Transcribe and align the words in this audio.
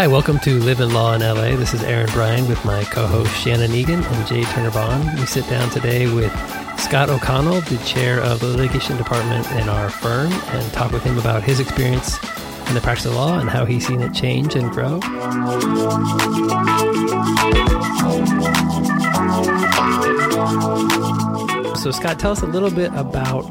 Hi, 0.00 0.06
welcome 0.06 0.38
to 0.38 0.58
Live 0.60 0.80
in 0.80 0.94
Law 0.94 1.12
in 1.12 1.20
LA. 1.20 1.56
This 1.56 1.74
is 1.74 1.82
Aaron 1.82 2.10
Bryan 2.12 2.48
with 2.48 2.64
my 2.64 2.84
co 2.84 3.06
host 3.06 3.36
Shannon 3.36 3.70
Egan 3.72 4.02
and 4.02 4.26
Jay 4.26 4.44
Turner 4.44 4.70
Bond. 4.70 5.04
We 5.20 5.26
sit 5.26 5.46
down 5.46 5.68
today 5.68 6.10
with 6.10 6.32
Scott 6.80 7.10
O'Connell, 7.10 7.60
the 7.60 7.76
chair 7.84 8.18
of 8.18 8.40
the 8.40 8.46
litigation 8.46 8.96
department 8.96 9.46
in 9.52 9.68
our 9.68 9.90
firm, 9.90 10.32
and 10.32 10.72
talk 10.72 10.90
with 10.92 11.02
him 11.02 11.18
about 11.18 11.42
his 11.42 11.60
experience 11.60 12.16
in 12.68 12.74
the 12.74 12.80
practice 12.80 13.04
of 13.04 13.14
law 13.14 13.40
and 13.40 13.50
how 13.50 13.66
he's 13.66 13.86
seen 13.86 14.00
it 14.00 14.14
change 14.14 14.54
and 14.54 14.70
grow. 14.70 15.00
So, 21.74 21.90
Scott, 21.90 22.18
tell 22.18 22.32
us 22.32 22.40
a 22.40 22.46
little 22.46 22.70
bit 22.70 22.90
about 22.94 23.44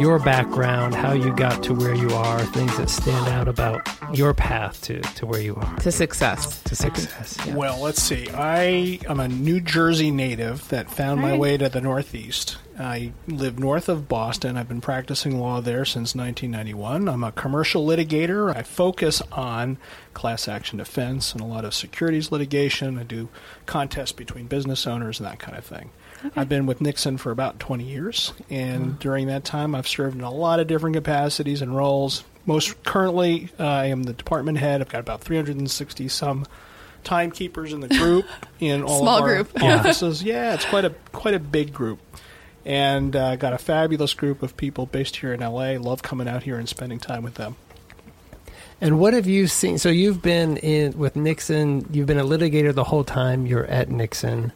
your 0.00 0.18
background, 0.18 0.94
how 0.94 1.12
you 1.12 1.30
got 1.36 1.62
to 1.62 1.74
where 1.74 1.94
you 1.94 2.08
are, 2.10 2.40
things 2.46 2.74
that 2.78 2.88
stand 2.88 3.28
out 3.28 3.48
about 3.48 3.86
your 4.16 4.32
path 4.32 4.80
to, 4.80 5.00
to 5.00 5.26
where 5.26 5.42
you 5.42 5.54
are. 5.56 5.76
To 5.80 5.92
success. 5.92 6.62
To 6.62 6.74
success. 6.74 7.36
Yeah. 7.46 7.54
Well, 7.54 7.78
let's 7.80 8.02
see. 8.02 8.26
I 8.30 8.98
am 9.06 9.20
a 9.20 9.28
New 9.28 9.60
Jersey 9.60 10.10
native 10.10 10.66
that 10.70 10.90
found 10.90 11.20
my 11.20 11.36
way 11.36 11.58
to 11.58 11.68
the 11.68 11.82
Northeast. 11.82 12.56
I 12.78 13.12
live 13.28 13.58
north 13.58 13.90
of 13.90 14.08
Boston. 14.08 14.56
I've 14.56 14.68
been 14.68 14.80
practicing 14.80 15.38
law 15.38 15.60
there 15.60 15.84
since 15.84 16.14
1991. 16.14 17.06
I'm 17.06 17.22
a 17.22 17.32
commercial 17.32 17.86
litigator. 17.86 18.56
I 18.56 18.62
focus 18.62 19.20
on 19.30 19.76
class 20.14 20.48
action 20.48 20.78
defense 20.78 21.34
and 21.34 21.42
a 21.42 21.46
lot 21.46 21.66
of 21.66 21.74
securities 21.74 22.32
litigation. 22.32 22.98
I 22.98 23.02
do 23.02 23.28
contests 23.66 24.12
between 24.12 24.46
business 24.46 24.86
owners 24.86 25.20
and 25.20 25.28
that 25.28 25.38
kind 25.38 25.58
of 25.58 25.64
thing. 25.64 25.90
Okay. 26.24 26.40
I've 26.40 26.48
been 26.48 26.66
with 26.66 26.80
Nixon 26.80 27.16
for 27.16 27.30
about 27.30 27.58
20 27.60 27.84
years, 27.84 28.32
and 28.50 28.86
mm-hmm. 28.86 28.98
during 28.98 29.26
that 29.28 29.44
time, 29.44 29.74
I've 29.74 29.88
served 29.88 30.16
in 30.16 30.22
a 30.22 30.30
lot 30.30 30.60
of 30.60 30.66
different 30.66 30.96
capacities 30.96 31.62
and 31.62 31.74
roles. 31.74 32.24
Most 32.46 32.82
currently, 32.84 33.48
uh, 33.58 33.64
I 33.64 33.86
am 33.86 34.02
the 34.02 34.12
department 34.12 34.58
head. 34.58 34.80
I've 34.80 34.88
got 34.88 35.00
about 35.00 35.22
360 35.22 36.08
some 36.08 36.46
timekeepers 37.04 37.72
in 37.72 37.80
the 37.80 37.88
group 37.88 38.26
in 38.60 38.82
all 38.82 39.00
Small 39.00 39.18
of 39.18 39.22
our 39.22 39.34
group. 39.36 39.62
offices. 39.62 40.22
Yeah. 40.22 40.34
yeah, 40.50 40.54
it's 40.54 40.66
quite 40.66 40.84
a 40.84 40.90
quite 41.12 41.34
a 41.34 41.38
big 41.38 41.72
group, 41.72 42.00
and 42.64 43.16
uh, 43.16 43.36
got 43.36 43.52
a 43.52 43.58
fabulous 43.58 44.12
group 44.12 44.42
of 44.42 44.56
people 44.56 44.86
based 44.86 45.16
here 45.16 45.32
in 45.32 45.40
LA. 45.40 45.72
Love 45.78 46.02
coming 46.02 46.28
out 46.28 46.42
here 46.42 46.58
and 46.58 46.68
spending 46.68 46.98
time 46.98 47.22
with 47.22 47.34
them. 47.34 47.56
And 48.80 48.98
what 48.98 49.12
have 49.12 49.26
you 49.26 49.46
seen? 49.46 49.78
So 49.78 49.90
you've 49.90 50.22
been 50.22 50.56
in 50.58 50.96
with 50.98 51.14
Nixon. 51.14 51.86
You've 51.92 52.06
been 52.06 52.18
a 52.18 52.24
litigator 52.24 52.74
the 52.74 52.84
whole 52.84 53.04
time 53.04 53.46
you're 53.46 53.66
at 53.66 53.90
Nixon. 53.90 54.52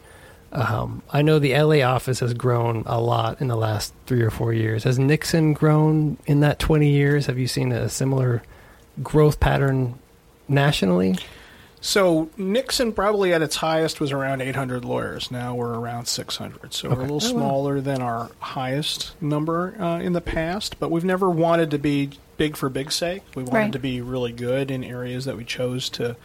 Um, 0.55 1.03
I 1.11 1.21
know 1.21 1.37
the 1.37 1.53
LA 1.53 1.85
office 1.85 2.21
has 2.21 2.33
grown 2.33 2.83
a 2.85 2.99
lot 2.99 3.41
in 3.41 3.49
the 3.49 3.57
last 3.57 3.93
three 4.05 4.21
or 4.21 4.31
four 4.31 4.53
years. 4.53 4.85
Has 4.85 4.97
Nixon 4.97 5.53
grown 5.53 6.17
in 6.25 6.39
that 6.39 6.59
20 6.59 6.89
years? 6.89 7.25
Have 7.25 7.37
you 7.37 7.47
seen 7.47 7.73
a 7.73 7.89
similar 7.89 8.41
growth 9.03 9.41
pattern 9.41 9.99
nationally? 10.47 11.17
So 11.81 12.29
Nixon 12.37 12.93
probably 12.93 13.33
at 13.33 13.41
its 13.41 13.57
highest 13.57 13.99
was 13.99 14.13
around 14.13 14.41
800 14.41 14.85
lawyers. 14.85 15.29
Now 15.29 15.53
we're 15.53 15.73
around 15.73 16.07
600. 16.07 16.73
So 16.73 16.87
okay. 16.87 16.95
we're 16.95 17.01
a 17.01 17.03
little 17.03 17.17
oh, 17.17 17.19
smaller 17.19 17.81
than 17.81 18.01
our 18.01 18.31
highest 18.39 19.21
number 19.21 19.79
uh, 19.79 19.99
in 19.99 20.13
the 20.13 20.21
past, 20.21 20.79
but 20.79 20.89
we've 20.89 21.05
never 21.05 21.29
wanted 21.29 21.69
to 21.71 21.77
be 21.77 22.11
big 22.37 22.55
for 22.55 22.69
big 22.69 22.91
sake. 22.91 23.23
We 23.35 23.43
wanted 23.43 23.53
right. 23.55 23.71
to 23.73 23.79
be 23.79 24.01
really 24.01 24.31
good 24.31 24.71
in 24.71 24.83
areas 24.83 25.25
that 25.25 25.37
we 25.37 25.43
chose 25.43 25.89
to 25.91 26.15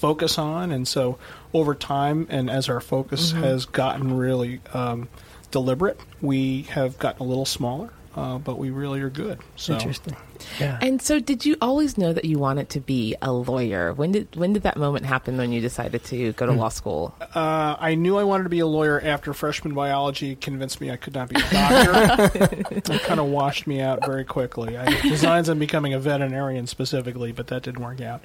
focus 0.00 0.38
on. 0.38 0.72
And 0.72 0.88
so 0.88 1.18
over 1.52 1.74
time, 1.74 2.26
and 2.30 2.50
as 2.50 2.68
our 2.68 2.80
focus 2.80 3.32
mm-hmm. 3.32 3.42
has 3.42 3.66
gotten 3.66 4.16
really 4.16 4.60
um, 4.72 5.08
deliberate, 5.50 6.00
we 6.20 6.62
have 6.62 6.98
gotten 6.98 7.22
a 7.22 7.28
little 7.28 7.46
smaller. 7.46 7.90
Uh, 8.16 8.38
but 8.38 8.58
we 8.58 8.70
really 8.70 9.00
are 9.00 9.08
good. 9.08 9.38
So. 9.54 9.74
Interesting. 9.74 10.16
Yeah. 10.58 10.80
And 10.82 11.00
so, 11.00 11.20
did 11.20 11.46
you 11.46 11.56
always 11.62 11.96
know 11.96 12.12
that 12.12 12.24
you 12.24 12.40
wanted 12.40 12.68
to 12.70 12.80
be 12.80 13.14
a 13.22 13.30
lawyer? 13.30 13.92
When 13.92 14.10
did 14.10 14.34
when 14.34 14.52
did 14.52 14.64
that 14.64 14.76
moment 14.76 15.06
happen 15.06 15.36
when 15.36 15.52
you 15.52 15.60
decided 15.60 16.02
to 16.06 16.32
go 16.32 16.46
to 16.46 16.52
mm. 16.52 16.56
law 16.56 16.70
school? 16.70 17.14
Uh, 17.20 17.76
I 17.78 17.94
knew 17.94 18.16
I 18.16 18.24
wanted 18.24 18.44
to 18.44 18.50
be 18.50 18.58
a 18.58 18.66
lawyer 18.66 19.00
after 19.00 19.32
freshman 19.32 19.74
biology 19.74 20.34
convinced 20.34 20.80
me 20.80 20.90
I 20.90 20.96
could 20.96 21.14
not 21.14 21.28
be 21.28 21.36
a 21.36 21.50
doctor. 21.50 22.74
it 22.74 23.02
kind 23.02 23.20
of 23.20 23.26
washed 23.26 23.68
me 23.68 23.80
out 23.80 24.04
very 24.04 24.24
quickly. 24.24 24.76
I 24.76 24.90
had 24.90 25.02
designs 25.02 25.48
on 25.48 25.60
becoming 25.60 25.94
a 25.94 26.00
veterinarian 26.00 26.66
specifically, 26.66 27.30
but 27.30 27.46
that 27.46 27.62
didn't 27.62 27.82
work 27.82 28.00
out 28.00 28.22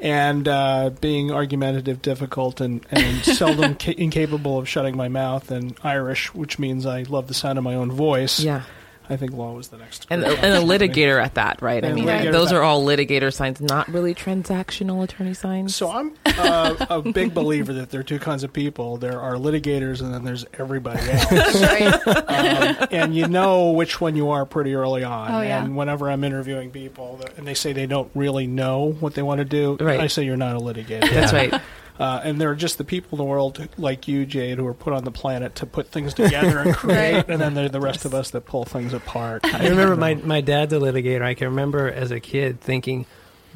and 0.00 0.46
uh, 0.46 0.90
being 1.00 1.30
argumentative, 1.30 2.02
difficult, 2.02 2.60
and, 2.60 2.84
and 2.90 3.24
seldom 3.24 3.74
ca- 3.76 3.94
incapable 3.96 4.58
of 4.58 4.68
shutting 4.68 4.96
my 4.96 5.08
mouth, 5.08 5.50
and 5.50 5.76
Irish, 5.82 6.34
which 6.34 6.58
means 6.58 6.86
I 6.86 7.02
love 7.02 7.28
the 7.28 7.34
sound 7.34 7.58
of 7.58 7.64
my 7.64 7.74
own 7.74 7.90
voice. 7.90 8.40
Yeah. 8.40 8.62
I 9.08 9.16
think 9.16 9.32
law 9.32 9.52
was 9.52 9.68
the 9.68 9.78
next. 9.78 10.06
And, 10.10 10.24
and 10.24 10.44
a 10.44 10.66
litigator 10.78 11.22
at 11.22 11.34
that, 11.34 11.62
right? 11.62 11.82
And 11.82 11.92
I 11.92 11.96
mean, 11.96 12.06
right. 12.06 12.32
those 12.32 12.52
are 12.52 12.62
all 12.62 12.84
litigator 12.84 13.32
signs, 13.32 13.60
not 13.60 13.88
really 13.88 14.14
transactional 14.14 15.02
attorney 15.04 15.34
signs. 15.34 15.74
So 15.74 15.90
I'm 15.90 16.14
uh, 16.24 16.86
a 16.90 17.02
big 17.02 17.34
believer 17.34 17.72
that 17.74 17.90
there 17.90 18.00
are 18.00 18.04
two 18.04 18.18
kinds 18.18 18.44
of 18.44 18.52
people. 18.52 18.96
There 18.96 19.20
are 19.20 19.34
litigators, 19.34 20.00
and 20.00 20.12
then 20.12 20.24
there's 20.24 20.44
everybody 20.54 21.00
else. 21.10 21.30
right. 21.62 22.06
um, 22.06 22.88
and 22.90 23.14
you 23.14 23.28
know 23.28 23.70
which 23.70 24.00
one 24.00 24.16
you 24.16 24.30
are 24.30 24.44
pretty 24.44 24.74
early 24.74 25.04
on. 25.04 25.30
Oh, 25.30 25.40
yeah. 25.40 25.64
And 25.64 25.76
whenever 25.76 26.10
I'm 26.10 26.24
interviewing 26.24 26.70
people, 26.70 27.20
and 27.36 27.46
they 27.46 27.54
say 27.54 27.72
they 27.72 27.86
don't 27.86 28.10
really 28.14 28.46
know 28.46 28.92
what 28.92 29.14
they 29.14 29.22
want 29.22 29.38
to 29.38 29.44
do, 29.44 29.76
right. 29.80 30.00
I 30.00 30.06
say 30.08 30.24
you're 30.24 30.36
not 30.36 30.56
a 30.56 30.60
litigator. 30.60 31.08
That's 31.10 31.32
right. 31.32 31.54
Uh, 31.98 32.20
and 32.22 32.40
there 32.40 32.50
are 32.50 32.56
just 32.56 32.78
the 32.78 32.84
people 32.84 33.10
in 33.12 33.18
the 33.18 33.24
world 33.24 33.68
like 33.78 34.08
you, 34.08 34.26
Jade, 34.26 34.58
who 34.58 34.66
are 34.66 34.74
put 34.74 34.92
on 34.92 35.04
the 35.04 35.10
planet 35.10 35.54
to 35.56 35.66
put 35.66 35.88
things 35.88 36.14
together 36.14 36.58
and 36.58 36.74
create, 36.76 37.14
right. 37.14 37.28
and 37.28 37.40
then 37.40 37.54
there 37.54 37.66
are 37.66 37.70
the 37.70 37.80
rest 37.80 38.04
of 38.04 38.14
us 38.14 38.30
that 38.30 38.46
pull 38.46 38.64
things 38.64 38.92
apart. 38.92 39.44
I 39.44 39.68
remember 39.68 39.96
my, 39.96 40.14
my 40.14 40.40
dad's 40.40 40.72
a 40.72 40.76
litigator. 40.76 41.22
I 41.22 41.34
can 41.34 41.48
remember 41.48 41.90
as 41.90 42.10
a 42.10 42.20
kid 42.20 42.60
thinking, 42.60 43.06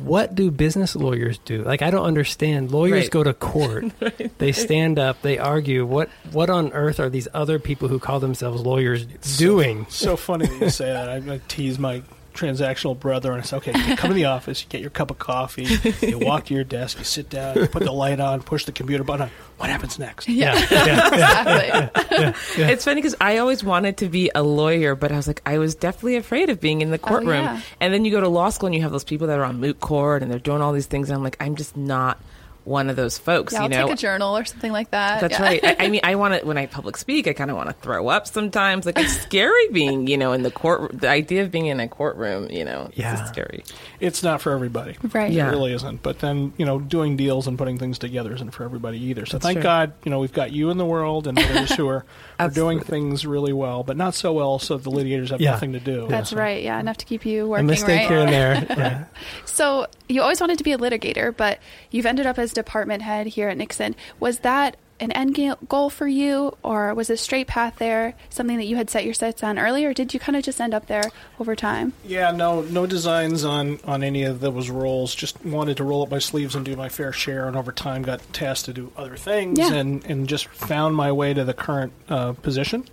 what 0.05 0.34
do 0.34 0.50
business 0.50 0.97
lawyers 0.97 1.39
do? 1.39 1.62
Like 1.62 1.83
I 1.83 1.91
don't 1.91 2.05
understand. 2.05 2.71
Lawyers 2.71 3.05
right. 3.05 3.11
go 3.11 3.23
to 3.23 3.34
court. 3.34 3.84
right. 4.00 4.31
They 4.39 4.53
stand 4.53 4.99
up, 4.99 5.21
they 5.21 5.39
argue. 5.39 5.84
What 5.84 6.09
what 6.33 6.49
on 6.49 6.73
earth 6.73 6.99
are 6.99 7.11
these 7.11 7.29
other 7.34 7.59
people 7.59 7.89
who 7.89 7.99
call 7.99 8.21
themselves 8.21 8.62
lawyers 8.62 9.05
doing? 9.37 9.84
So, 9.91 10.06
so 10.06 10.17
funny 10.17 10.47
that 10.47 10.61
you 10.61 10.71
say 10.71 10.87
that. 10.87 11.11
I, 11.11 11.34
I 11.34 11.41
tease 11.47 11.79
my 11.79 12.03
transactional 12.41 12.99
brother 12.99 13.33
and 13.33 13.41
I 13.41 13.45
say, 13.45 13.56
okay, 13.59 13.73
you 13.87 13.97
come 13.97 14.11
to 14.11 14.15
the 14.15 14.25
office, 14.37 14.62
you 14.62 14.69
get 14.69 14.81
your 14.81 14.91
cup 14.91 15.11
of 15.11 15.19
coffee, 15.19 15.67
you 16.01 16.19
walk 16.21 16.47
to 16.47 16.55
your 16.55 16.65
desk, 16.65 16.99
you 16.99 17.05
sit 17.05 17.28
down, 17.28 17.56
you 17.56 17.67
put 17.67 17.84
the 17.84 17.93
light 17.93 18.21
on, 18.21 18.43
push 18.43 18.65
the 18.65 18.73
computer 18.73 19.05
button 19.05 19.27
on. 19.27 19.31
What 19.59 19.69
happens 19.69 19.99
next? 19.99 20.28
Yeah, 20.28 20.55
yeah. 20.71 21.89
exactly. 21.95 22.65
It's 22.65 22.84
funny 22.84 22.97
because 22.97 23.17
I 23.21 23.39
always 23.39 23.62
wanted 23.62 23.99
to 23.99 24.09
be 24.09 24.31
a 24.34 24.43
lawyer, 24.43 24.95
but 24.95 25.12
I 25.12 25.17
was 25.17 25.27
like, 25.27 25.43
I 25.45 25.59
was 25.59 25.75
definitely 25.75 26.17
afraid 26.17 26.49
of 26.49 26.61
being 26.61 26.81
in 26.81 26.91
the 26.91 27.00
oh, 27.03 27.06
courtroom. 27.06 27.47
Oh, 27.47 27.62
and 27.79 27.93
then 27.93 28.05
you 28.05 28.11
go 28.11 28.21
to 28.21 28.29
law 28.29 28.49
school 28.49 28.69
and 28.69 28.75
you 28.75 28.83
have 28.83 28.93
those 28.93 29.05
people 29.05 29.27
that 29.27 29.39
are 29.39 29.45
on 29.45 29.61
moot 29.61 29.81
court 29.81 30.23
and 30.23 30.31
they're 30.31 30.39
doing 30.39 30.62
all 30.62 30.73
these 30.73 30.87
things, 30.87 31.11
and 31.11 31.17
I'm 31.17 31.23
like, 31.23 31.37
I'm 31.41 31.56
just 31.56 31.77
not 31.77 32.19
one 32.65 32.91
of 32.91 32.97
those 32.97 33.19
folks. 33.19 33.53
Yeah, 33.53 33.60
you 33.60 33.65
I'll 33.65 33.71
know, 33.71 33.87
take 33.87 33.94
a 33.94 34.00
journal 34.00 34.37
or 34.37 34.44
something 34.44 34.72
like 34.72 34.91
that. 34.91 35.21
That's 35.21 35.38
yeah. 35.38 35.43
right. 35.43 35.65
I, 35.65 35.76
I, 35.81 35.88
mean, 35.91 36.00
I 36.04 36.15
want 36.15 36.41
to 36.41 36.47
when 36.47 36.59
I 36.59 36.66
public 36.66 36.97
speak, 36.97 37.26
I 37.26 37.32
kind 37.32 37.50
of 37.50 37.56
want 37.56 37.69
to 37.69 37.75
throw 37.75 38.09
up 38.09 38.26
sometimes. 38.26 38.87
Like 38.87 38.98
it's 38.98 39.21
scary 39.21 39.69
being, 39.69 40.06
you 40.06 40.16
know, 40.16 40.32
in 40.32 40.43
the 40.43 40.50
court. 40.50 41.00
The 41.00 41.09
idea 41.09 41.43
of 41.43 41.50
being 41.50 41.66
in 41.66 41.81
a 41.81 41.88
courtroom, 41.88 42.50
you 42.50 42.65
know, 42.65 42.91
yeah, 42.94 43.20
it's 43.20 43.31
scary. 43.31 43.65
It's 44.00 44.22
not 44.22 44.41
for 44.41 44.53
everybody, 44.53 44.97
right? 45.12 45.31
Yeah. 45.31 45.49
It 45.49 45.50
really 45.50 45.72
isn't. 45.72 46.03
But 46.03 46.20
then, 46.20 46.53
you 46.56 46.66
know, 46.66 46.78
doing 46.78 47.16
deals 47.16 47.47
and 47.47 47.56
putting 47.59 47.78
things 47.78 47.99
together 47.99 48.34
isn't 48.34 48.50
for 48.50 48.65
everybody 48.65 48.99
either. 49.04 49.26
So 49.26 49.37
That's 49.37 49.44
thank 49.44 49.56
true. 49.56 49.62
God, 49.62 49.93
you 50.04 50.10
know, 50.10 50.20
we've 50.20 50.32
got 50.32 50.53
you 50.53 50.70
in 50.70 50.78
the 50.78 50.87
world 50.87 51.26
and 51.26 51.38
others 51.38 51.72
who 51.72 51.88
are, 51.88 52.04
are 52.38 52.50
doing 52.50 52.81
things 52.81 53.26
really 53.26 53.53
well, 53.53 53.82
but 53.82 53.97
not 53.97 54.15
so 54.15 54.32
well, 54.32 54.59
so 54.59 54.78
the 54.78 54.91
litigators 54.91 55.31
have 55.31 55.41
yeah. 55.41 55.53
nothing 55.53 55.72
to 55.72 55.81
do. 55.81 56.06
That's 56.09 56.31
so. 56.31 56.37
right. 56.37 56.62
Yeah, 56.62 56.78
enough 56.78 56.99
to 56.99 57.06
keep 57.06 57.25
you 57.26 57.49
working. 57.49 57.66
A 57.66 57.70
mistake 57.70 58.00
right? 58.00 58.09
here 58.09 58.20
and 58.20 58.32
there. 58.32 58.66
Yeah. 58.81 59.04
so 59.44 59.87
you 60.09 60.22
always 60.22 60.41
wanted 60.41 60.59
to 60.59 60.65
be 60.65 60.72
a 60.72 60.78
litigator, 60.78 61.37
but 61.37 61.59
you've 61.91 62.06
ended 62.06 62.26
up 62.26 62.38
as 62.38 62.50
department 62.53 63.03
head 63.03 63.27
here 63.27 63.49
at 63.49 63.56
Nixon. 63.56 63.94
Was 64.19 64.41
that 64.41 64.77
an 65.00 65.11
end 65.12 65.38
goal 65.69 65.88
for 65.88 66.06
you, 66.06 66.56
or 66.62 66.94
was 66.94 67.09
a 67.09 67.16
straight 67.16 67.47
path 67.47 67.77
there 67.78 68.15
something 68.28 68.59
that 68.59 68.66
you 68.66 68.77
had 68.77 68.91
set 68.91 69.05
your 69.05 69.15
sights 69.15 69.43
on 69.43 69.59
earlier, 69.59 69.91
or 69.91 69.94
did 69.94 70.12
you 70.12 70.21
kind 70.21 70.37
of 70.37 70.44
just 70.44 70.61
end 70.61 70.75
up 70.75 70.87
there 70.87 71.05
over 71.38 71.56
time? 71.56 71.93
Yeah, 72.05 72.31
no, 72.31 72.61
no 72.62 72.87
designs 72.87 73.44
on 73.44 73.81
on 73.85 74.02
any 74.02 74.25
of 74.25 74.41
those 74.41 74.69
roles. 74.69 75.14
Just 75.14 75.43
wanted 75.44 75.79
to 75.79 75.85
roll 75.85 76.02
up 76.02 76.11
my 76.11 76.19
sleeves 76.19 76.55
and 76.55 76.64
do 76.64 76.76
my 76.76 76.88
fair 76.88 77.12
share, 77.12 77.49
and 77.49 77.56
over 77.56 77.73
time 77.73 78.02
got 78.02 78.20
tasked 78.32 78.67
to 78.67 78.73
do 78.73 78.93
other 78.97 79.17
things, 79.17 79.58
yeah. 79.58 79.73
and 79.73 80.05
and 80.05 80.29
just 80.29 80.47
found 80.49 80.94
my 80.94 81.11
way 81.11 81.32
to 81.32 81.44
the 81.44 81.55
current 81.55 81.93
uh, 82.08 82.32
position. 82.32 82.87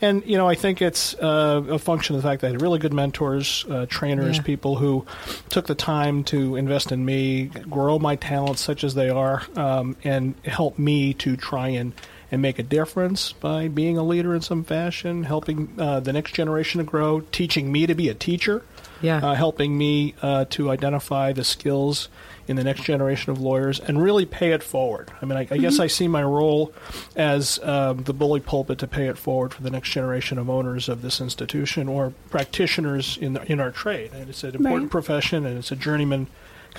And 0.00 0.24
you 0.24 0.36
know, 0.36 0.48
I 0.48 0.54
think 0.54 0.80
it's 0.80 1.14
uh, 1.14 1.62
a 1.68 1.78
function 1.78 2.14
of 2.14 2.22
the 2.22 2.28
fact 2.28 2.42
that 2.42 2.48
I 2.48 2.50
had 2.52 2.62
really 2.62 2.78
good 2.78 2.92
mentors, 2.92 3.64
uh, 3.68 3.86
trainers, 3.86 4.36
yeah. 4.36 4.42
people 4.42 4.76
who 4.76 5.06
took 5.48 5.66
the 5.66 5.74
time 5.74 6.24
to 6.24 6.56
invest 6.56 6.92
in 6.92 7.04
me, 7.04 7.46
grow 7.46 7.98
my 7.98 8.16
talents 8.16 8.60
such 8.60 8.84
as 8.84 8.94
they 8.94 9.10
are, 9.10 9.42
um, 9.56 9.96
and 10.04 10.34
help 10.44 10.78
me 10.78 11.14
to 11.14 11.36
try 11.36 11.68
and 11.68 11.92
and 12.30 12.42
make 12.42 12.58
a 12.58 12.62
difference 12.62 13.32
by 13.32 13.68
being 13.68 13.96
a 13.96 14.02
leader 14.02 14.34
in 14.34 14.42
some 14.42 14.64
fashion, 14.64 15.24
helping 15.24 15.72
uh, 15.78 16.00
the 16.00 16.12
next 16.12 16.34
generation 16.34 16.78
to 16.78 16.84
grow, 16.84 17.20
teaching 17.20 17.72
me 17.72 17.86
to 17.86 17.94
be 17.94 18.08
a 18.08 18.14
teacher, 18.14 18.62
yeah. 19.00 19.18
Uh, 19.18 19.34
helping 19.34 19.78
me 19.78 20.14
uh, 20.22 20.44
to 20.50 20.70
identify 20.70 21.32
the 21.32 21.44
skills 21.44 22.08
in 22.48 22.56
the 22.56 22.64
next 22.64 22.82
generation 22.82 23.30
of 23.30 23.40
lawyers 23.40 23.78
and 23.78 24.02
really 24.02 24.24
pay 24.26 24.52
it 24.52 24.62
forward. 24.62 25.10
I 25.20 25.26
mean, 25.26 25.36
I, 25.36 25.40
I 25.40 25.44
mm-hmm. 25.44 25.60
guess 25.60 25.78
I 25.78 25.86
see 25.86 26.08
my 26.08 26.22
role 26.22 26.72
as 27.14 27.58
um, 27.62 28.02
the 28.04 28.14
bully 28.14 28.40
pulpit 28.40 28.78
to 28.78 28.86
pay 28.86 29.06
it 29.06 29.18
forward 29.18 29.52
for 29.52 29.62
the 29.62 29.70
next 29.70 29.90
generation 29.90 30.38
of 30.38 30.48
owners 30.48 30.88
of 30.88 31.02
this 31.02 31.20
institution 31.20 31.88
or 31.88 32.12
practitioners 32.30 33.18
in 33.18 33.34
the, 33.34 33.52
in 33.52 33.60
our 33.60 33.70
trade. 33.70 34.12
And 34.14 34.28
it's 34.30 34.42
an 34.42 34.54
important 34.54 34.84
right. 34.84 34.90
profession 34.90 35.44
and 35.46 35.58
it's 35.58 35.70
a 35.70 35.76
journeyman 35.76 36.26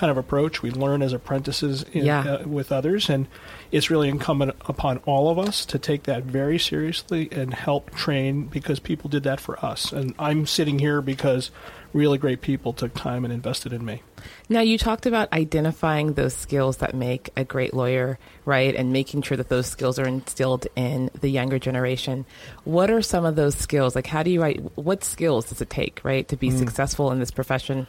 kind 0.00 0.10
of 0.10 0.16
approach. 0.16 0.62
We 0.62 0.70
learn 0.70 1.02
as 1.02 1.12
apprentices 1.12 1.84
in, 1.92 2.06
Yeah. 2.06 2.20
uh, 2.20 2.48
with 2.48 2.72
others, 2.72 3.10
and 3.10 3.26
it's 3.70 3.90
really 3.90 4.08
incumbent 4.08 4.56
upon 4.66 4.96
all 5.04 5.28
of 5.30 5.38
us 5.38 5.66
to 5.66 5.78
take 5.78 6.04
that 6.04 6.24
very 6.24 6.58
seriously 6.58 7.28
and 7.30 7.52
help 7.52 7.90
train 7.94 8.44
because 8.44 8.80
people 8.80 9.10
did 9.10 9.22
that 9.24 9.40
for 9.40 9.62
us. 9.64 9.92
And 9.92 10.14
I'm 10.18 10.46
sitting 10.46 10.78
here 10.78 11.02
because 11.02 11.50
really 11.92 12.16
great 12.18 12.40
people 12.40 12.72
took 12.72 12.94
time 12.94 13.24
and 13.24 13.32
invested 13.34 13.72
in 13.74 13.84
me. 13.84 14.02
Now, 14.48 14.60
you 14.60 14.78
talked 14.78 15.06
about 15.06 15.30
identifying 15.32 16.14
those 16.14 16.34
skills 16.34 16.78
that 16.78 16.94
make 16.94 17.30
a 17.36 17.44
great 17.44 17.74
lawyer, 17.74 18.18
right? 18.44 18.74
And 18.74 18.92
making 18.92 19.22
sure 19.22 19.36
that 19.36 19.48
those 19.48 19.66
skills 19.66 19.98
are 19.98 20.06
instilled 20.06 20.66
in 20.76 21.10
the 21.20 21.28
younger 21.28 21.58
generation. 21.58 22.24
What 22.64 22.90
are 22.90 23.02
some 23.02 23.24
of 23.24 23.36
those 23.36 23.54
skills? 23.56 23.94
Like, 23.94 24.06
how 24.06 24.22
do 24.22 24.30
you 24.30 24.40
write? 24.40 24.60
What 24.78 25.04
skills 25.04 25.48
does 25.50 25.60
it 25.60 25.68
take, 25.68 26.00
right, 26.04 26.26
to 26.28 26.36
be 26.36 26.50
successful 26.50 27.10
in 27.12 27.18
this 27.18 27.30
profession? 27.32 27.86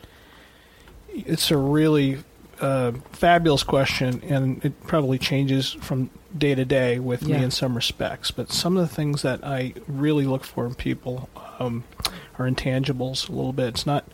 It's 1.13 1.52
a 1.52 1.58
really 1.58 2.19
uh, 2.60 2.92
fabulous 3.12 3.63
question, 3.63 4.22
and 4.28 4.63
it 4.63 4.81
probably 4.88 5.18
changes 5.18 5.72
from 5.74 6.10
day 6.38 6.56
to 6.56 6.63
day 6.66 7.00
with 7.00 7.24
Yeah. 7.24 7.38
me 7.40 7.44
in 7.46 7.52
some 7.52 7.75
respects. 7.75 8.31
But 8.31 8.52
some 8.52 8.78
of 8.78 8.88
the 8.88 8.94
things 8.94 9.22
that 9.24 9.44
I 9.44 9.74
really 9.88 10.25
look 10.25 10.44
for 10.44 10.66
in 10.66 10.75
people 10.75 11.30
um, 11.60 11.84
are 12.38 12.48
intangibles 12.50 13.28
a 13.28 13.31
little 13.31 13.54
bit. 13.54 13.68
It's 13.69 13.86
not. 13.86 14.06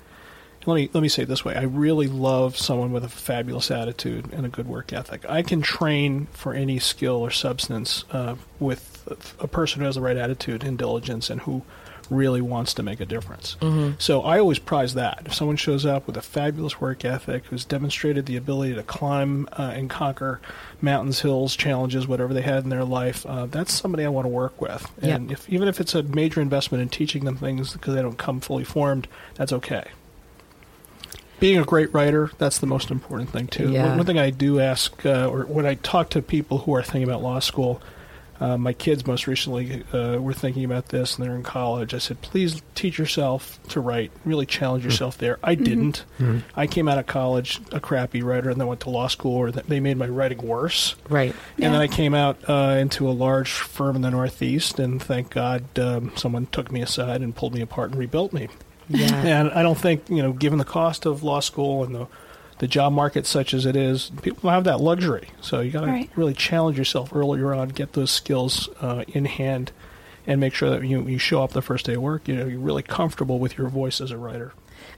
Let 0.66 0.76
me 0.76 0.90
let 0.94 1.02
me 1.02 1.08
say 1.08 1.24
it 1.24 1.30
this 1.30 1.46
way. 1.46 1.56
I 1.56 1.62
really 1.64 2.08
love 2.08 2.58
someone 2.58 2.92
with 2.92 3.06
a 3.06 3.10
fabulous 3.10 3.72
attitude 3.72 4.34
and 4.34 4.46
a 4.46 4.50
good 4.50 4.68
work 4.68 4.92
ethic. 4.92 5.24
I 5.30 5.42
can 5.42 5.62
train 5.62 6.28
for 6.34 6.54
any 6.54 6.78
skill 6.78 7.16
or 7.16 7.32
substance 7.32 8.04
uh, 8.12 8.36
with 8.60 9.08
a 9.40 9.48
person 9.48 9.80
who 9.80 9.86
has 9.86 9.96
the 9.96 10.02
right 10.02 10.18
attitude 10.18 10.66
and 10.66 10.78
diligence 10.78 11.30
and 11.30 11.40
who 11.42 11.62
really 12.09 12.42
wants 12.42 12.74
to 12.75 12.83
make 12.83 13.00
a 13.00 13.06
difference. 13.06 13.57
So 14.00 14.21
I 14.21 14.39
always 14.39 14.59
prize 14.59 14.94
that. 14.94 15.24
If 15.25 15.33
someone 15.33 15.57
shows 15.57 15.86
up 15.86 16.07
with 16.07 16.18
a 16.18 16.21
fabulous 16.21 16.80
work 16.80 17.04
ethic, 17.06 17.45
who's 17.45 17.65
demonstrated 17.65 18.25
the 18.25 18.36
ability 18.36 18.75
to 18.75 18.83
climb 18.83 19.48
uh, 19.54 19.74
and 19.75 19.89
conquer 19.89 20.39
mountains, 20.81 21.21
hills, 21.21 21.56
challenges, 21.56 22.07
whatever 22.07 22.33
they 22.33 22.42
had 22.42 22.63
in 22.63 22.69
their 22.69 22.83
life, 22.83 23.25
uh, 23.25 23.45
that's 23.45 23.74
somebody 23.74 24.06
I 24.06 24.09
want 24.09 24.25
to 24.25 24.30
work 24.30 24.62
with. 24.62 24.89
And 25.01 25.31
if, 25.31 25.50
even 25.50 25.68
if 25.68 25.80
it's 25.80 25.95
a 25.95 26.04
major 26.04 26.42
investment 26.42 26.81
in 26.81 26.89
teaching 26.89 27.25
them 27.25 27.38
things 27.38 27.74
because 27.74 27.95
they 27.95 28.01
don't 28.01 28.18
come 28.18 28.39
fully 28.39 28.63
formed, 28.63 29.07
that's 29.36 29.51
okay. 29.54 29.86
Being 31.39 31.59
a 31.59 31.65
great 31.65 31.94
writer, 31.94 32.31
that's 32.39 32.57
the 32.57 32.65
most 32.65 32.89
important 32.89 33.30
thing 33.30 33.48
too. 33.48 33.71
Yeah. 33.71 33.89
One, 33.89 33.98
one 33.98 34.06
thing 34.07 34.18
I 34.18 34.31
do 34.31 34.59
ask, 34.59 35.06
uh, 35.06 35.27
or 35.27 35.44
when 35.44 35.68
I 35.68 35.75
talk 35.75 36.09
to 36.12 36.21
people 36.21 36.59
who 36.59 36.74
are 36.74 36.81
thinking 36.81 37.04
about 37.04 37.21
law 37.21 37.39
school, 37.39 37.80
uh, 38.39 38.57
my 38.57 38.74
kids 38.74 39.06
most 39.07 39.28
recently 39.28 39.84
uh, 39.94 40.18
were 40.18 40.34
thinking 40.34 40.63
about 40.63 40.89
this 40.89 41.16
and 41.16 41.25
they're 41.25 41.36
in 41.36 41.44
college. 41.44 41.94
I 41.94 41.98
said, 41.98 42.22
please 42.22 42.62
teach 42.75 42.98
yourself 42.98 43.60
to 43.69 43.80
write, 43.80 44.12
really 44.25 44.45
challenge 44.45 44.86
yourself 44.86 45.18
there. 45.18 45.39
I 45.44 45.56
didn't. 45.56 46.06
I 46.56 46.68
came 46.68 46.88
out 46.88 46.98
of 46.98 47.07
college 47.07 47.60
a 47.72 47.80
crappy 47.80 48.22
writer 48.22 48.50
and 48.50 48.60
then 48.60 48.68
went 48.68 48.81
to 48.81 48.89
law 48.89 49.07
school 49.07 49.39
where 49.39 49.51
they 49.51 49.80
made 49.80 49.98
my 49.98 50.07
writing 50.07 50.39
worse. 50.39 50.95
Right. 51.10 51.36
And 51.57 51.74
then 51.74 51.81
I 51.81 51.88
came 51.88 52.13
out 52.13 52.38
uh, 52.48 52.78
into 52.80 53.10
a 53.10 53.12
large 53.12 53.51
firm 53.51 53.95
in 53.95 54.01
the 54.01 54.12
Northeast, 54.12 54.80
and 54.80 55.01
thank 55.01 55.31
God 55.31 55.78
um, 55.80 56.12
someone 56.16 56.45
took 56.48 56.72
me 56.72 56.81
aside 56.81 57.22
and 57.22 57.36
pulled 57.36 57.54
me 57.54 57.62
apart 57.62 57.92
and 57.92 58.00
rebuilt 58.00 58.33
me. 58.33 58.50
Yeah. 58.90 59.13
And 59.13 59.51
I 59.51 59.63
don't 59.63 59.78
think, 59.78 60.10
you 60.10 60.22
know, 60.22 60.31
given 60.31 60.60
the 60.60 60.66
cost 60.66 61.06
of 61.06 61.24
law 61.24 61.40
school 61.40 61.83
and 61.83 61.94
the 61.94 62.07
the 62.59 62.68
job 62.68 62.92
market 62.94 63.25
such 63.25 63.54
as 63.54 63.65
it 63.65 63.75
is, 63.75 64.12
people 64.21 64.39
don't 64.44 64.54
have 64.54 64.63
that 64.65 64.81
luxury. 64.81 65.30
So 65.42 65.62
you 65.62 65.71
got 65.71 65.81
to 65.81 65.88
Right. 65.88 66.09
really 66.15 66.33
challenge 66.33 66.77
yourself 66.77 67.12
earlier 67.15 67.54
on, 67.54 67.69
get 67.69 67.94
those 67.94 68.09
skills 68.12 68.68
uh, 68.81 69.04
in 69.07 69.25
hand, 69.25 69.71
and 70.25 70.39
make 70.42 70.54
sure 70.54 70.69
that 70.71 70.83
you 70.83 71.04
you 71.04 71.18
show 71.19 71.44
up 71.44 71.51
the 71.54 71.62
first 71.62 71.86
day 71.86 71.94
of 71.94 72.01
work. 72.01 72.27
You 72.27 72.36
know, 72.36 72.45
you're 72.45 72.59
really 72.59 72.83
comfortable 72.83 73.39
with 73.39 73.57
your 73.57 73.68
voice 73.69 74.01
as 74.01 74.12
a 74.12 74.18
writer. 74.18 74.54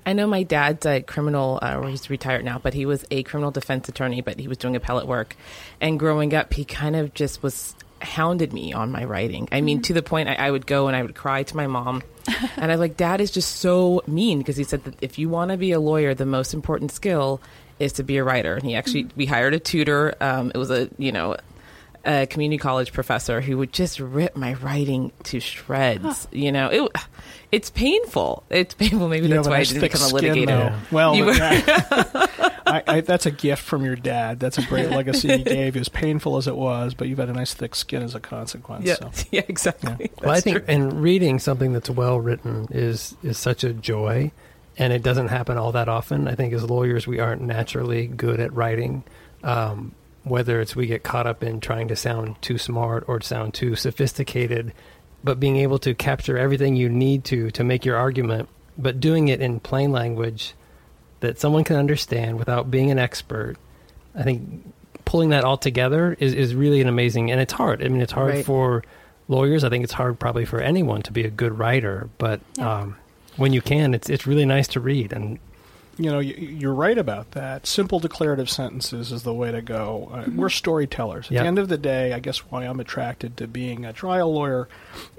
I 0.05 0.13
know 0.13 0.27
my 0.27 0.43
dad's 0.43 0.85
a 0.85 1.01
criminal, 1.01 1.59
uh, 1.61 1.81
he's 1.87 2.09
retired 2.09 2.45
now, 2.45 2.57
but 2.57 2.73
he 2.73 2.85
was 2.85 3.05
a 3.11 3.23
criminal 3.23 3.51
defense 3.51 3.89
attorney, 3.89 4.21
but 4.21 4.39
he 4.39 4.47
was 4.47 4.57
doing 4.57 4.75
appellate 4.75 5.07
work. 5.07 5.35
And 5.81 5.99
growing 5.99 6.33
up, 6.33 6.53
he 6.53 6.63
kind 6.65 6.95
of 6.95 7.13
just 7.13 7.43
was 7.43 7.75
hounded 8.01 8.53
me 8.53 8.73
on 8.73 8.91
my 8.91 9.03
writing. 9.05 9.47
I 9.51 9.61
mean, 9.61 9.81
to 9.83 9.93
the 9.93 10.01
point 10.01 10.29
I, 10.29 10.35
I 10.35 10.51
would 10.51 10.65
go 10.67 10.87
and 10.87 10.95
I 10.95 11.01
would 11.01 11.15
cry 11.15 11.43
to 11.43 11.55
my 11.57 11.67
mom. 11.67 12.03
and 12.57 12.65
I 12.71 12.75
was 12.75 12.79
like, 12.79 12.97
Dad 12.97 13.21
is 13.21 13.31
just 13.31 13.57
so 13.57 14.01
mean 14.07 14.39
because 14.39 14.57
he 14.57 14.63
said 14.63 14.83
that 14.85 14.95
if 15.01 15.17
you 15.19 15.29
want 15.29 15.51
to 15.51 15.57
be 15.57 15.71
a 15.71 15.79
lawyer, 15.79 16.13
the 16.13 16.25
most 16.25 16.53
important 16.53 16.91
skill 16.91 17.41
is 17.79 17.93
to 17.93 18.03
be 18.03 18.17
a 18.17 18.23
writer. 18.23 18.55
And 18.55 18.63
he 18.63 18.75
actually, 18.75 19.07
we 19.15 19.25
hired 19.25 19.53
a 19.53 19.59
tutor. 19.59 20.13
Um, 20.21 20.51
it 20.53 20.57
was 20.57 20.69
a, 20.69 20.89
you 20.97 21.11
know, 21.11 21.37
a 22.05 22.27
community 22.27 22.57
college 22.57 22.93
professor 22.93 23.41
who 23.41 23.57
would 23.57 23.73
just 23.73 23.99
rip 23.99 24.35
my 24.35 24.53
writing 24.55 25.11
to 25.23 25.39
shreds. 25.39 26.27
You 26.31 26.51
know, 26.51 26.67
it 26.69 26.91
it's 27.51 27.69
painful. 27.71 28.43
It's 28.49 28.73
painful. 28.75 29.07
Maybe 29.09 29.27
You 29.27 29.33
that's 29.33 29.47
why 29.47 29.57
I 29.57 29.63
didn't 29.63 29.81
become 29.81 30.01
a 30.01 30.13
litigator. 30.13 30.45
though. 30.47 30.75
Well, 30.91 31.15
You 31.15 31.25
were- 31.25 31.33
I, 32.69 32.83
I, 32.87 33.01
that's 33.01 33.25
a 33.25 33.31
gift 33.31 33.63
from 33.63 33.83
your 33.83 33.95
dad. 33.95 34.39
That's 34.39 34.57
a 34.57 34.61
great 34.63 34.89
legacy 34.89 35.27
he 35.37 35.43
gave. 35.43 35.75
You, 35.75 35.81
as 35.81 35.89
painful 35.89 36.37
as 36.37 36.47
it 36.47 36.55
was, 36.55 36.93
but 36.93 37.07
you've 37.07 37.17
had 37.17 37.29
a 37.29 37.33
nice 37.33 37.53
thick 37.53 37.75
skin 37.75 38.03
as 38.03 38.15
a 38.15 38.19
consequence. 38.19 38.85
Yeah, 38.85 38.95
So. 38.95 39.11
yeah, 39.31 39.41
exactly. 39.47 40.11
Well, 40.21 40.31
I 40.31 40.41
think, 40.41 40.57
true. 40.57 40.65
and 40.67 41.01
reading 41.01 41.39
something 41.39 41.73
that's 41.73 41.89
well 41.89 42.19
written 42.19 42.67
is 42.71 43.15
is 43.23 43.37
such 43.37 43.63
a 43.63 43.73
joy, 43.73 44.31
and 44.77 44.93
it 44.93 45.03
doesn't 45.03 45.27
happen 45.27 45.57
all 45.57 45.71
that 45.71 45.89
often. 45.89 46.27
I 46.27 46.35
think 46.35 46.53
as 46.53 46.63
lawyers, 46.63 47.07
we 47.07 47.19
aren't 47.19 47.41
naturally 47.41 48.07
good 48.07 48.39
at 48.39 48.53
writing. 48.53 49.03
Um, 49.43 49.93
whether 50.23 50.59
it's 50.59 50.75
we 50.75 50.85
get 50.85 51.01
caught 51.01 51.25
up 51.25 51.43
in 51.43 51.59
trying 51.59 51.87
to 51.87 51.95
sound 51.95 52.39
too 52.41 52.57
smart 52.57 53.05
or 53.07 53.21
sound 53.21 53.53
too 53.53 53.75
sophisticated, 53.75 54.73
but 55.23 55.39
being 55.39 55.55
able 55.57 55.79
to 55.79 55.93
capture 55.95 56.37
everything 56.37 56.75
you 56.75 56.89
need 56.89 57.23
to 57.23 57.49
to 57.51 57.63
make 57.63 57.85
your 57.85 57.95
argument, 57.95 58.49
but 58.77 58.99
doing 58.99 59.29
it 59.29 59.41
in 59.41 59.59
plain 59.59 59.91
language 59.91 60.53
that 61.21 61.39
someone 61.39 61.63
can 61.63 61.75
understand 61.75 62.37
without 62.39 62.69
being 62.71 62.91
an 62.91 62.99
expert. 62.99 63.55
I 64.15 64.23
think 64.23 64.73
pulling 65.05 65.29
that 65.29 65.43
all 65.43 65.57
together 65.57 66.15
is, 66.19 66.33
is 66.33 66.55
really 66.55 66.81
an 66.81 66.87
amazing, 66.87 67.31
and 67.31 67.39
it's 67.41 67.53
hard. 67.53 67.83
I 67.83 67.87
mean, 67.87 68.01
it's 68.01 68.11
hard 68.11 68.35
Right. 68.35 68.45
for 68.45 68.83
lawyers. 69.27 69.63
I 69.63 69.69
think 69.69 69.83
it's 69.83 69.93
hard 69.93 70.19
probably 70.19 70.45
for 70.45 70.59
anyone 70.61 71.01
to 71.03 71.11
be 71.11 71.23
a 71.23 71.29
good 71.29 71.57
writer, 71.57 72.09
but 72.17 72.41
Yeah. 72.57 72.81
um, 72.81 72.95
when 73.37 73.53
you 73.53 73.61
can, 73.61 73.93
it's 73.93 74.09
it's 74.09 74.25
really 74.27 74.45
nice 74.45 74.67
to 74.69 74.79
read. 74.79 75.13
And 75.13 75.39
you 75.99 76.09
know, 76.09 76.19
you- 76.19 76.33
you're 76.35 76.73
right 76.73 76.97
about 76.97 77.31
that. 77.31 77.67
Simple 77.67 77.99
declarative 77.99 78.49
sentences 78.49 79.11
is 79.11 79.23
the 79.23 79.33
way 79.33 79.51
to 79.51 79.61
go. 79.61 80.09
Uh, 80.13 80.23
We're 80.33 80.49
storytellers. 80.49 81.25
At 81.25 81.31
Yeah. 81.31 81.41
the 81.41 81.47
end 81.47 81.59
of 81.59 81.67
the 81.67 81.77
day, 81.77 82.13
I 82.13 82.19
guess 82.19 82.37
why 82.49 82.63
I'm 82.63 82.79
attracted 82.79 83.35
to 83.37 83.47
being 83.47 83.83
a 83.85 83.91
trial 83.91 84.33
lawyer 84.33 84.69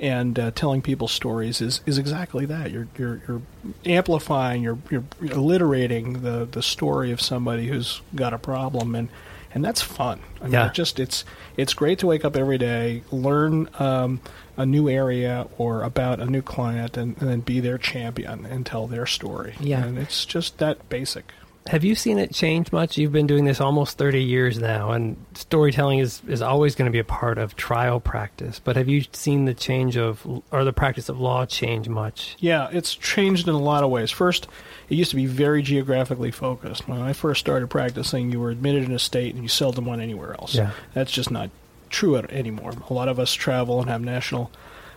and 0.00 0.38
uh, 0.38 0.50
telling 0.52 0.80
people 0.80 1.06
stories 1.06 1.60
is, 1.60 1.82
is 1.84 1.98
exactly 1.98 2.46
that. 2.46 2.70
You're 2.70 2.88
you're, 2.98 3.20
you're 3.28 3.42
amplifying, 3.84 4.62
you're, 4.62 4.78
you're 4.90 5.04
alliterating 5.32 6.22
the, 6.22 6.48
the 6.50 6.62
story 6.62 7.12
of 7.12 7.20
somebody 7.20 7.68
who's 7.68 8.00
got 8.14 8.32
a 8.32 8.38
problem, 8.38 8.94
and 8.94 9.08
and 9.52 9.64
that's 9.64 9.82
fun. 9.82 10.20
I 10.40 10.44
mean, 10.44 10.52
Yeah. 10.52 10.66
it 10.68 10.74
just 10.74 11.00
it's 11.00 11.24
it's 11.56 11.74
great 11.74 11.98
to 12.00 12.06
wake 12.06 12.24
up 12.24 12.36
every 12.36 12.58
day, 12.58 13.02
learn 13.10 13.68
um, 13.78 14.20
a 14.56 14.64
new 14.66 14.88
area 14.88 15.46
or 15.58 15.82
about 15.82 16.20
a 16.20 16.26
new 16.26 16.42
client, 16.42 16.96
and, 16.96 17.16
and 17.20 17.28
then 17.28 17.40
be 17.40 17.60
their 17.60 17.78
champion 17.78 18.46
and 18.46 18.64
tell 18.66 18.86
their 18.86 19.06
story. 19.06 19.54
Yeah. 19.60 19.84
and 19.84 19.98
it's 19.98 20.24
just 20.24 20.58
that 20.58 20.88
basic. 20.88 21.32
Have 21.66 21.84
you 21.84 21.94
seen 21.94 22.18
it 22.18 22.32
change 22.32 22.72
much? 22.72 22.96
You've 22.96 23.12
been 23.12 23.26
doing 23.26 23.44
this 23.44 23.60
almost 23.60 23.98
thirty 23.98 24.22
years 24.22 24.58
now, 24.58 24.92
and 24.92 25.16
storytelling 25.34 25.98
is 25.98 26.22
is 26.26 26.42
always 26.42 26.74
going 26.74 26.86
to 26.86 26.92
be 26.92 26.98
a 26.98 27.04
part 27.04 27.38
of 27.38 27.54
trial 27.56 28.00
practice. 28.00 28.58
But 28.58 28.76
have 28.76 28.88
you 28.88 29.04
seen 29.12 29.44
the 29.44 29.54
change 29.54 29.96
of 29.96 30.26
or 30.50 30.64
the 30.64 30.72
practice 30.72 31.08
of 31.08 31.20
law 31.20 31.44
change 31.46 31.88
much? 31.88 32.36
Yeah, 32.38 32.68
it's 32.72 32.94
changed 32.94 33.46
in 33.46 33.54
a 33.54 33.58
lot 33.60 33.84
of 33.84 33.90
ways. 33.90 34.10
First, 34.10 34.48
it 34.88 34.94
used 34.94 35.10
to 35.10 35.16
be 35.16 35.26
very 35.26 35.62
geographically 35.62 36.30
focused. 36.30 36.88
When 36.88 37.00
I 37.00 37.12
first 37.12 37.40
started 37.40 37.68
practicing, 37.68 38.32
you 38.32 38.40
were 38.40 38.50
admitted 38.50 38.84
in 38.84 38.92
a 38.92 38.98
state 38.98 39.34
and 39.34 39.42
you 39.42 39.48
seldom 39.48 39.86
went 39.86 40.02
anywhere 40.02 40.32
else. 40.32 40.54
Yeah. 40.54 40.70
That's 40.94 41.12
just 41.12 41.30
not 41.30 41.50
true 41.90 42.16
anymore. 42.16 42.72
A 42.88 42.94
lot 42.94 43.08
of 43.08 43.18
us 43.18 43.32
travel 43.34 43.80
and 43.80 43.90
have 43.90 44.00
national 44.00 44.50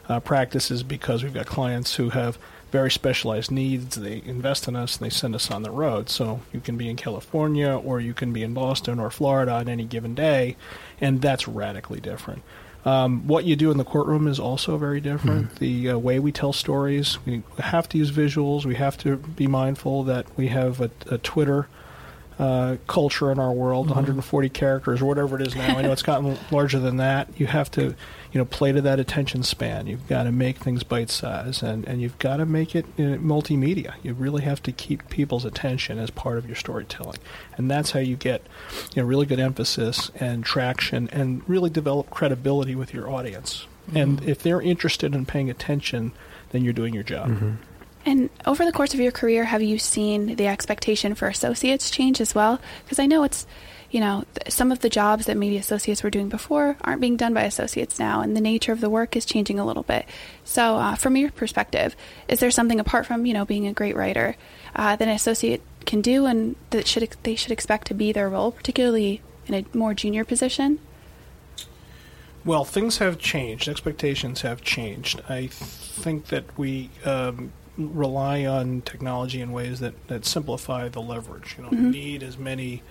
uh, 0.07 0.19
practices 0.19 0.83
because 0.83 1.23
we've 1.23 1.33
got 1.33 1.45
clients 1.45 1.95
who 1.95 2.09
have 2.11 2.37
very 2.73 2.89
specialized 2.89 3.51
needs. 3.51 3.95
They 3.95 4.23
invest 4.25 4.67
in 4.67 4.75
us 4.75 4.97
and 4.97 5.05
they 5.05 5.11
send 5.11 5.35
us 5.35 5.51
on 5.51 5.61
the 5.61 5.69
road. 5.69 6.09
So 6.09 6.41
you 6.51 6.59
can 6.59 6.75
be 6.75 6.89
in 6.89 6.95
California 6.95 7.69
or 7.69 7.99
you 8.01 8.15
can 8.15 8.33
be 8.33 8.41
in 8.41 8.55
Boston 8.55 8.99
or 8.99 9.11
Florida 9.11 9.51
on 9.51 9.69
any 9.69 9.85
given 9.85 10.15
day, 10.15 10.57
and 10.99 11.21
that's 11.21 11.47
radically 11.47 12.01
different. 12.01 12.41
Um, 12.83 13.27
what 13.27 13.45
you 13.45 13.55
do 13.55 13.69
in 13.69 13.77
the 13.77 13.85
courtroom 13.85 14.27
is 14.27 14.39
also 14.39 14.77
very 14.77 14.99
different. 14.99 15.55
The 15.59 15.91
uh, 15.91 15.97
way 15.99 16.17
we 16.17 16.31
tell 16.31 16.51
stories, 16.51 17.23
we 17.25 17.43
have 17.59 17.87
to 17.89 17.97
use 17.99 18.11
visuals. 18.11 18.65
We 18.65 18.75
have 18.75 18.97
to 18.97 19.17
be 19.17 19.45
mindful 19.45 20.03
that 20.05 20.25
we 20.35 20.47
have 20.47 20.81
a, 20.81 20.89
a 21.11 21.19
Twitter 21.19 21.67
uh, 22.39 22.77
culture 22.87 23.31
in 23.31 23.39
our 23.39 23.51
world, 23.51 23.87
140 23.87 24.49
characters 24.49 25.01
or 25.01 25.05
whatever 25.05 25.39
it 25.39 25.47
is 25.47 25.55
now. 25.55 25.77
I 25.77 25.81
know 25.81 25.91
it's 25.91 26.01
gotten 26.01 26.37
larger 26.51 26.79
than 26.79 26.97
that. 26.97 27.29
You 27.37 27.47
have 27.47 27.69
to, 27.71 27.95
you 28.31 28.39
know, 28.39 28.45
play 28.45 28.71
to 28.71 28.81
that 28.81 28.99
attention 28.99 29.43
span. 29.43 29.87
You've 29.87 30.07
got 30.07 30.23
to 30.23 30.31
make 30.31 30.57
things 30.57 30.83
bite 30.83 31.09
size, 31.09 31.61
and 31.61 31.85
and 31.87 32.01
you've 32.01 32.17
got 32.19 32.37
to 32.37 32.45
make 32.45 32.75
it 32.75 32.85
uh, 32.97 33.17
multimedia. 33.17 33.93
You 34.03 34.13
really 34.13 34.43
have 34.43 34.61
to 34.63 34.71
keep 34.71 35.09
people's 35.09 35.45
attention 35.45 35.99
as 35.99 36.09
part 36.09 36.37
of 36.37 36.45
your 36.45 36.55
storytelling, 36.55 37.19
and 37.57 37.69
that's 37.69 37.91
how 37.91 37.99
you 37.99 38.15
get, 38.15 38.45
you 38.95 39.01
know, 39.01 39.07
really 39.07 39.25
good 39.25 39.39
emphasis 39.39 40.11
and 40.15 40.43
traction, 40.43 41.09
and 41.11 41.47
really 41.47 41.69
develop 41.69 42.09
credibility 42.09 42.75
with 42.75 42.93
your 42.93 43.09
audience. 43.09 43.67
And 43.93 44.23
if 44.23 44.41
they're 44.41 44.61
interested 44.61 45.13
in 45.13 45.25
paying 45.25 45.49
attention, 45.49 46.13
then 46.51 46.63
you're 46.63 46.73
doing 46.73 46.93
your 46.93 47.03
job. 47.03 47.29
And 48.05 48.29
over 48.45 48.65
the 48.65 48.71
course 48.71 48.93
of 48.93 48.99
your 48.99 49.11
career, 49.11 49.45
have 49.45 49.61
you 49.61 49.77
seen 49.77 50.35
the 50.35 50.47
expectation 50.47 51.15
for 51.15 51.27
associates 51.27 51.89
change 51.89 52.19
as 52.19 52.35
well? 52.35 52.59
Because 52.83 52.99
I 52.99 53.05
know 53.05 53.23
it's, 53.23 53.47
you 53.91 53.99
know, 53.99 54.25
some 54.49 54.71
of 54.71 54.79
the 54.79 54.89
jobs 54.89 55.25
that 55.25 55.37
maybe 55.37 55.57
associates 55.57 56.03
were 56.03 56.09
doing 56.09 56.27
before 56.27 56.75
aren't 56.81 56.99
being 56.99 57.15
done 57.15 57.33
by 57.33 57.43
associates 57.43 57.99
now, 57.99 58.21
and 58.21 58.35
the 58.35 58.41
nature 58.41 58.73
of 58.73 58.81
the 58.81 58.89
work 58.89 59.15
is 59.15 59.23
changing 59.23 59.57
a 59.57 59.65
little 59.65 59.83
bit. 59.83 60.05
So, 60.43 60.75
uh, 60.75 60.95
from 60.95 61.15
your 61.15 61.31
perspective, 61.31 61.95
is 62.27 62.39
there 62.39 62.51
something 62.51 62.79
apart 62.79 63.05
from 63.05 63.25
you 63.25 63.33
know 63.33 63.45
being 63.45 63.67
a 63.67 63.73
great 63.73 63.95
writer 63.95 64.35
uh, 64.75 64.95
that 64.95 65.07
an 65.07 65.13
associate 65.13 65.61
can 65.85 66.01
do, 66.01 66.25
and 66.25 66.55
that 66.71 66.87
should 66.87 67.07
they 67.23 67.35
should 67.35 67.51
expect 67.51 67.87
to 67.87 67.93
be 67.93 68.11
their 68.11 68.29
role, 68.29 68.51
particularly 68.51 69.21
in 69.47 69.53
a 69.53 69.77
more 69.77 69.93
junior 69.93 70.25
position? 70.25 70.79
Well, 72.45 72.65
things 72.65 72.97
have 72.97 73.19
changed. 73.19 73.69
Expectations 73.69 74.41
have 74.41 74.61
changed. 74.61 75.21
I 75.29 75.47
think 75.47 76.27
that 76.27 76.57
we 76.57 76.89
um, 77.05 77.53
rely 77.77 78.45
on 78.45 78.81
technology 78.81 79.41
in 79.41 79.51
ways 79.51 79.79
that, 79.79 80.07
that 80.07 80.25
simplify 80.25 80.89
the 80.89 81.01
leverage. 81.01 81.55
You 81.57 81.63
know, 81.63 81.69
mm-hmm. 81.69 81.91
need 81.91 82.23
as 82.23 82.37
many 82.37 82.83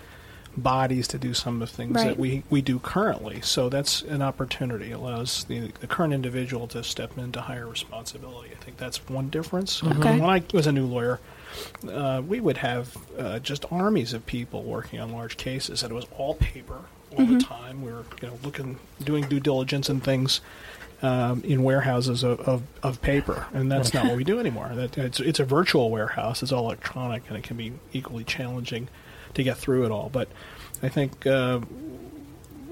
bodies 0.56 1.08
to 1.08 1.18
do 1.18 1.32
some 1.32 1.62
of 1.62 1.70
the 1.70 1.76
things 1.76 1.94
right. 1.94 2.08
that 2.08 2.18
we, 2.18 2.42
we 2.50 2.60
do 2.60 2.78
currently. 2.78 3.40
So 3.40 3.68
that's 3.68 4.02
an 4.02 4.22
opportunity. 4.22 4.90
It 4.90 4.94
allows 4.94 5.44
the, 5.44 5.72
the 5.80 5.86
current 5.86 6.12
individual 6.12 6.66
to 6.68 6.84
step 6.84 7.16
into 7.16 7.40
higher 7.40 7.66
responsibility. 7.66 8.50
I 8.52 8.62
think 8.62 8.76
that's 8.76 9.08
one 9.08 9.30
difference. 9.30 9.80
Mm-hmm. 9.80 10.00
Okay. 10.00 10.20
When 10.20 10.28
I 10.28 10.42
was 10.52 10.66
a 10.66 10.72
new 10.72 10.86
lawyer, 10.86 11.20
uh, 11.88 12.22
we 12.26 12.40
would 12.40 12.58
have 12.58 12.96
uh, 13.18 13.38
just 13.38 13.64
armies 13.70 14.12
of 14.12 14.26
people 14.26 14.62
working 14.62 15.00
on 15.00 15.12
large 15.12 15.36
cases, 15.36 15.82
and 15.82 15.92
it 15.92 15.94
was 15.94 16.06
all 16.16 16.34
paper 16.34 16.82
all 17.12 17.18
mm-hmm. 17.18 17.38
the 17.38 17.44
time. 17.44 17.82
We 17.82 17.92
were 17.92 18.04
you 18.20 18.28
know 18.28 18.38
looking, 18.42 18.78
doing 19.02 19.24
due 19.28 19.40
diligence 19.40 19.88
and 19.88 20.02
things 20.02 20.40
um, 21.02 21.42
in 21.42 21.62
warehouses 21.64 22.22
of, 22.22 22.40
of, 22.40 22.62
of, 22.82 23.02
paper, 23.02 23.46
and 23.52 23.70
that's 23.70 23.92
not 23.92 24.04
what 24.04 24.16
we 24.16 24.24
do 24.24 24.38
anymore. 24.38 24.70
That 24.72 24.96
it's 24.96 25.20
it's 25.20 25.40
a 25.40 25.44
virtual 25.44 25.90
warehouse. 25.90 26.42
It's 26.42 26.52
all 26.52 26.64
electronic, 26.66 27.24
and 27.28 27.36
it 27.36 27.42
can 27.42 27.56
be 27.56 27.72
equally 27.92 28.24
challenging 28.24 28.88
to 29.34 29.42
get 29.42 29.58
through 29.58 29.84
it 29.84 29.90
all. 29.90 30.08
But 30.12 30.28
I 30.82 30.88
think. 30.88 31.26
Uh, 31.26 31.60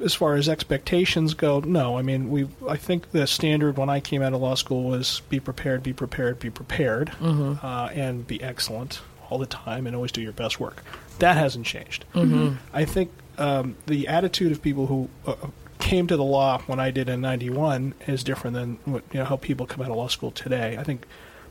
as 0.02 0.14
far 0.14 0.34
as 0.34 0.48
expectations 0.48 1.34
go, 1.34 1.60
no. 1.60 1.98
I 1.98 2.00
mean, 2.02 2.30
we. 2.30 2.48
I 2.66 2.78
think 2.78 3.10
the 3.10 3.26
standard 3.26 3.76
when 3.76 3.90
I 3.90 4.00
came 4.00 4.22
out 4.22 4.32
of 4.32 4.40
law 4.40 4.54
school 4.54 4.84
was 4.84 5.20
be 5.28 5.40
prepared, 5.40 5.82
be 5.82 5.92
prepared, 5.92 6.38
be 6.38 6.48
prepared, 6.48 7.08
mm-hmm. 7.20 7.64
uh, 7.64 7.88
and 7.88 8.26
be 8.26 8.42
excellent 8.42 9.02
all 9.28 9.38
the 9.38 9.44
time, 9.44 9.86
and 9.86 9.94
always 9.94 10.12
do 10.12 10.22
your 10.22 10.32
best 10.32 10.58
work. 10.58 10.82
That 11.18 11.36
hasn't 11.36 11.66
changed. 11.66 12.06
Mm-hmm. 12.14 12.56
I 12.72 12.86
think 12.86 13.10
um, 13.38 13.76
the 13.86 14.08
attitude 14.08 14.52
of 14.52 14.62
people 14.62 14.86
who 14.86 15.08
uh, 15.26 15.34
came 15.80 16.06
to 16.06 16.16
the 16.16 16.24
law 16.24 16.58
when 16.66 16.78
I 16.80 16.90
did 16.90 17.08
in 17.08 17.20
'91 17.20 17.94
is 18.06 18.24
different 18.24 18.54
than 18.54 18.78
what, 18.84 19.02
you 19.12 19.20
know 19.20 19.24
how 19.24 19.36
people 19.36 19.66
come 19.66 19.82
out 19.84 19.90
of 19.90 19.96
law 19.96 20.08
school 20.08 20.30
today. 20.30 20.76
I 20.78 20.84
think 20.84 21.06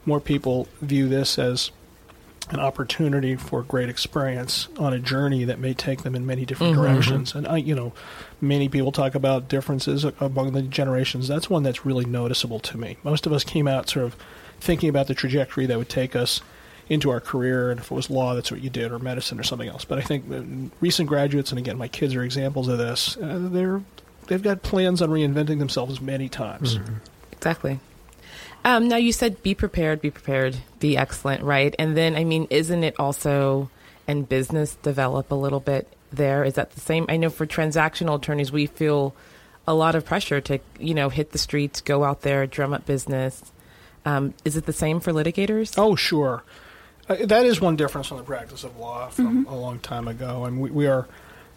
more 0.05 0.19
people 0.19 0.67
view 0.81 1.07
this 1.07 1.37
as 1.37 1.71
an 2.49 2.59
opportunity 2.59 3.35
for 3.35 3.61
great 3.61 3.89
experience 3.89 4.69
on 4.77 4.91
a 4.91 4.99
journey 4.99 5.43
that 5.43 5.59
may 5.59 5.73
take 5.73 6.01
them 6.01 6.15
in 6.15 6.25
many 6.25 6.45
different 6.45 6.73
mm-hmm. 6.73 6.81
directions. 6.81 7.35
And 7.35 7.47
I, 7.47 7.57
you 7.57 7.75
know, 7.75 7.93
many 8.41 8.69
people 8.69 8.91
talk 8.91 9.13
about 9.13 9.47
differences 9.47 10.03
among 10.19 10.53
the 10.53 10.63
generations. 10.63 11.27
That's 11.27 11.49
one 11.49 11.61
that's 11.61 11.85
really 11.85 12.05
noticeable 12.05 12.59
to 12.61 12.77
me. 12.77 12.97
Most 13.03 13.27
of 13.27 13.33
us 13.33 13.43
came 13.43 13.67
out 13.67 13.89
sort 13.89 14.05
of 14.05 14.15
thinking 14.59 14.89
about 14.89 15.07
the 15.07 15.13
trajectory 15.13 15.67
that 15.67 15.77
would 15.77 15.89
take 15.89 16.15
us 16.15 16.41
into 16.89 17.11
our 17.11 17.19
career, 17.19 17.69
and 17.69 17.79
if 17.79 17.91
it 17.91 17.93
was 17.93 18.09
law, 18.09 18.33
that's 18.33 18.51
what 18.51 18.61
you 18.61 18.69
did, 18.69 18.91
or 18.91 18.97
medicine, 18.97 19.39
or 19.39 19.43
something 19.43 19.69
else. 19.69 19.85
But 19.85 19.99
I 19.99 20.01
think 20.01 20.71
recent 20.81 21.07
graduates, 21.07 21.51
and 21.51 21.59
again, 21.59 21.77
my 21.77 21.87
kids 21.87 22.15
are 22.15 22.23
examples 22.23 22.67
of 22.67 22.79
this. 22.79 23.15
Uh, 23.17 23.47
they're 23.51 23.83
they've 24.29 24.41
got 24.41 24.61
plans 24.63 25.01
on 25.01 25.09
reinventing 25.09 25.59
themselves 25.59 25.99
many 25.99 26.29
times. 26.29 26.77
Mm-hmm. 26.77 26.95
Exactly. 27.33 27.79
Um, 28.63 28.87
now 28.87 28.97
you 28.97 29.11
said 29.11 29.41
be 29.43 29.55
prepared, 29.55 30.01
be 30.01 30.11
prepared, 30.11 30.57
be 30.79 30.95
excellent, 30.95 31.43
right? 31.43 31.75
And 31.77 31.97
then 31.97 32.15
I 32.15 32.23
mean, 32.23 32.47
isn't 32.49 32.83
it 32.83 32.95
also 32.99 33.69
and 34.07 34.27
business 34.27 34.75
develop 34.75 35.31
a 35.31 35.35
little 35.35 35.59
bit 35.59 35.91
there? 36.11 36.43
Is 36.43 36.53
that 36.55 36.71
the 36.71 36.79
same? 36.79 37.05
I 37.09 37.17
know 37.17 37.29
for 37.29 37.45
transactional 37.45 38.17
attorneys, 38.17 38.51
we 38.51 38.67
feel 38.67 39.13
a 39.67 39.73
lot 39.73 39.95
of 39.95 40.05
pressure 40.05 40.41
to 40.41 40.59
you 40.79 40.93
know 40.93 41.09
hit 41.09 41.31
the 41.31 41.37
streets, 41.37 41.81
go 41.81 42.03
out 42.03 42.21
there, 42.21 42.45
drum 42.47 42.73
up 42.73 42.85
business. 42.85 43.43
Um, 44.05 44.33
is 44.45 44.57
it 44.57 44.65
the 44.65 44.73
same 44.73 44.99
for 44.99 45.11
litigators? 45.11 45.75
Oh, 45.77 45.95
sure. 45.95 46.43
Uh, 47.07 47.25
that 47.25 47.45
is 47.45 47.59
one 47.59 47.75
difference 47.75 48.07
from 48.07 48.17
the 48.17 48.23
practice 48.23 48.63
of 48.63 48.77
law 48.77 49.09
from 49.09 49.45
mm-hmm. 49.45 49.53
a 49.53 49.57
long 49.59 49.79
time 49.79 50.07
ago, 50.07 50.45
and 50.45 50.61
we, 50.61 50.69
we, 50.69 50.87
are 50.87 51.07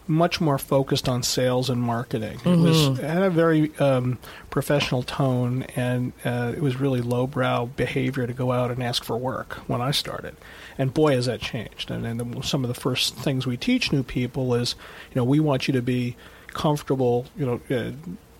much 0.07 0.41
more 0.41 0.57
focused 0.57 1.07
on 1.07 1.23
sales 1.23 1.69
and 1.69 1.81
marketing. 1.81 2.37
Mm-hmm. 2.39 2.49
It 2.49 2.57
was 2.57 2.99
it 2.99 3.05
had 3.05 3.23
a 3.23 3.29
very 3.29 3.75
um, 3.77 4.19
professional 4.49 5.03
tone, 5.03 5.63
and 5.75 6.13
uh, 6.25 6.53
it 6.55 6.61
was 6.61 6.79
really 6.79 7.01
lowbrow 7.01 7.67
behavior 7.67 8.27
to 8.27 8.33
go 8.33 8.51
out 8.51 8.71
and 8.71 8.83
ask 8.83 9.03
for 9.03 9.17
work 9.17 9.55
when 9.67 9.81
I 9.81 9.91
started. 9.91 10.35
And 10.77 10.93
boy, 10.93 11.15
has 11.15 11.27
that 11.27 11.41
changed! 11.41 11.89
And, 11.89 12.05
and 12.05 12.43
some 12.43 12.63
of 12.63 12.67
the 12.67 12.79
first 12.79 13.15
things 13.15 13.47
we 13.47 13.57
teach 13.57 13.91
new 13.91 14.03
people 14.03 14.53
is, 14.55 14.75
you 15.09 15.15
know, 15.15 15.23
we 15.23 15.39
want 15.39 15.67
you 15.67 15.73
to 15.73 15.81
be 15.81 16.15
comfortable, 16.47 17.25
you 17.37 17.45
know. 17.45 17.61
Uh, 17.75 17.91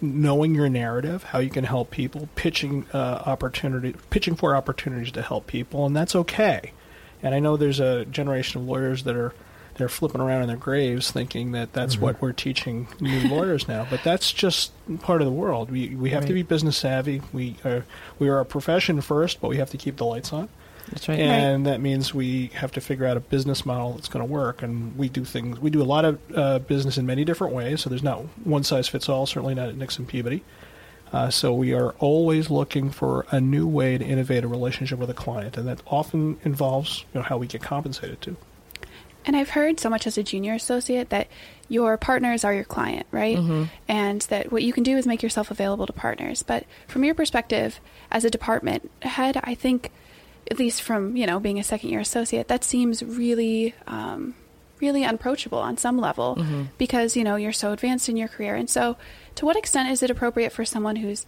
knowing 0.02 0.54
your 0.54 0.68
narrative, 0.68 1.24
how 1.24 1.40
you 1.40 1.50
can 1.50 1.64
help 1.64 1.90
people, 1.90 2.28
pitching 2.36 2.86
uh, 2.94 3.24
opportunity, 3.26 3.96
pitching 4.10 4.36
for 4.36 4.54
opportunities 4.54 5.14
to 5.14 5.22
help 5.22 5.48
people, 5.48 5.86
and 5.86 5.96
that's 5.96 6.14
okay. 6.14 6.74
And 7.22 7.34
I 7.34 7.40
know 7.40 7.56
there's 7.56 7.80
a 7.80 8.04
generation 8.04 8.60
of 8.60 8.68
lawyers 8.68 9.04
that 9.06 9.16
are 9.16 9.34
they're 9.76 9.90
flipping 9.90 10.22
around 10.22 10.44
in 10.44 10.48
their 10.48 10.58
graves 10.58 11.12
thinking 11.12 11.52
that 11.54 11.74
that's 11.74 11.96
mm-hmm. 11.96 12.06
what 12.06 12.22
we're 12.22 12.34
teaching 12.34 12.88
new 13.00 13.28
lawyers 13.28 13.68
now. 13.68 13.88
But 13.90 14.04
that's 14.04 14.32
just 14.32 14.72
part 15.00 15.22
of 15.22 15.26
the 15.26 15.34
world. 15.34 15.72
We 15.72 15.90
we 15.90 16.12
have 16.12 16.24
right. 16.24 16.28
to 16.28 16.34
be 16.34 16.44
business 16.44 16.78
savvy. 16.78 17.22
We 17.32 17.56
are 17.66 17.86
we 18.20 18.30
are 18.30 18.40
a 18.40 18.46
profession 18.46 19.02
first, 19.02 19.42
but 19.42 19.48
we 19.48 19.58
have 19.58 19.70
to 19.72 19.78
keep 19.78 19.98
the 19.98 20.06
lights 20.06 20.32
on. 20.34 20.50
That's 20.90 21.08
right. 21.08 21.20
And 21.20 21.66
right. 21.66 21.72
that 21.72 21.82
means 21.82 22.14
we 22.14 22.48
have 22.56 22.72
to 22.74 22.82
figure 22.82 23.06
out 23.06 23.18
a 23.18 23.22
business 23.22 23.66
model 23.66 23.94
that's 23.94 24.10
going 24.10 24.26
to 24.26 24.32
work. 24.32 24.62
And 24.62 24.98
we 24.98 25.10
do 25.10 25.24
things. 25.24 25.60
We 25.60 25.70
do 25.70 25.82
a 25.82 25.84
lot 25.86 26.06
of 26.06 26.20
uh, 26.36 26.60
business 26.60 26.98
in 26.98 27.06
many 27.06 27.24
different 27.24 27.54
ways. 27.54 27.82
So 27.82 27.90
there's 27.90 28.04
not 28.04 28.20
one 28.46 28.64
size 28.64 28.88
fits 28.88 29.08
all. 29.08 29.26
Certainly 29.26 29.56
not 29.56 29.70
at 29.70 29.76
Nixon 29.76 30.06
Peabody. 30.06 30.44
Uh, 31.14 31.30
so 31.30 31.54
we 31.54 31.74
are 31.74 31.92
always 32.00 32.50
looking 32.50 32.90
for 32.90 33.26
a 33.30 33.40
new 33.40 33.68
way 33.68 33.98
to 34.00 34.04
innovate 34.04 34.44
a 34.44 34.48
relationship 34.48 34.98
with 34.98 35.12
a 35.12 35.14
client, 35.14 35.58
and 35.58 35.68
that 35.68 35.80
often 35.86 36.40
involves 36.44 37.06
you 37.14 37.20
know, 37.20 37.24
how 37.24 37.38
we 37.38 37.46
get 37.46 37.62
compensated 37.62 38.20
too. 38.20 38.36
And 39.26 39.36
I've 39.36 39.50
heard 39.50 39.80
so 39.80 39.90
much 39.90 40.06
as 40.08 40.18
a 40.18 40.24
junior 40.24 40.54
associate 40.54 41.10
that 41.10 41.28
your 41.70 41.98
partners 41.98 42.44
are 42.44 42.54
your 42.54 42.64
client, 42.64 43.08
right? 43.12 43.38
Mm-hmm. 43.38 43.64
And 43.88 44.22
that 44.24 44.52
what 44.52 44.64
you 44.64 44.74
can 44.74 44.84
do 44.84 44.98
is 44.98 45.08
make 45.08 45.24
yourself 45.24 45.50
available 45.50 45.86
to 45.86 45.94
partners. 45.94 46.44
But 46.44 46.66
from 46.88 47.04
your 47.04 47.16
perspective 47.16 47.80
as 48.12 48.26
a 48.26 48.30
department 48.30 48.92
head, 49.02 49.40
I 49.44 49.56
think, 49.56 49.92
at 50.52 50.60
least 50.60 50.82
from 50.82 51.16
you 51.16 51.26
know 51.26 51.40
being 51.40 51.60
a 51.60 51.64
second 51.64 51.90
year 51.90 52.02
associate, 52.02 52.48
that 52.50 52.64
seems 52.64 53.02
really 53.02 53.74
um, 53.88 54.36
really 54.84 55.06
unapproachable 55.06 55.60
on 55.60 55.78
some 55.78 55.98
level 55.98 56.36
mm-hmm. 56.36 56.64
because 56.78 57.16
you 57.16 57.24
know 57.24 57.38
you're 57.38 57.54
so 57.54 57.72
advanced 57.72 58.10
in 58.10 58.18
your 58.18 58.28
career 58.28 58.54
and 58.54 58.70
so 58.70 58.98
to 59.34 59.46
what 59.46 59.56
extent 59.56 59.90
is 59.90 60.04
it 60.04 60.12
appropriate 60.12 60.52
for 60.52 60.66
someone 60.66 60.98
who's 60.98 61.26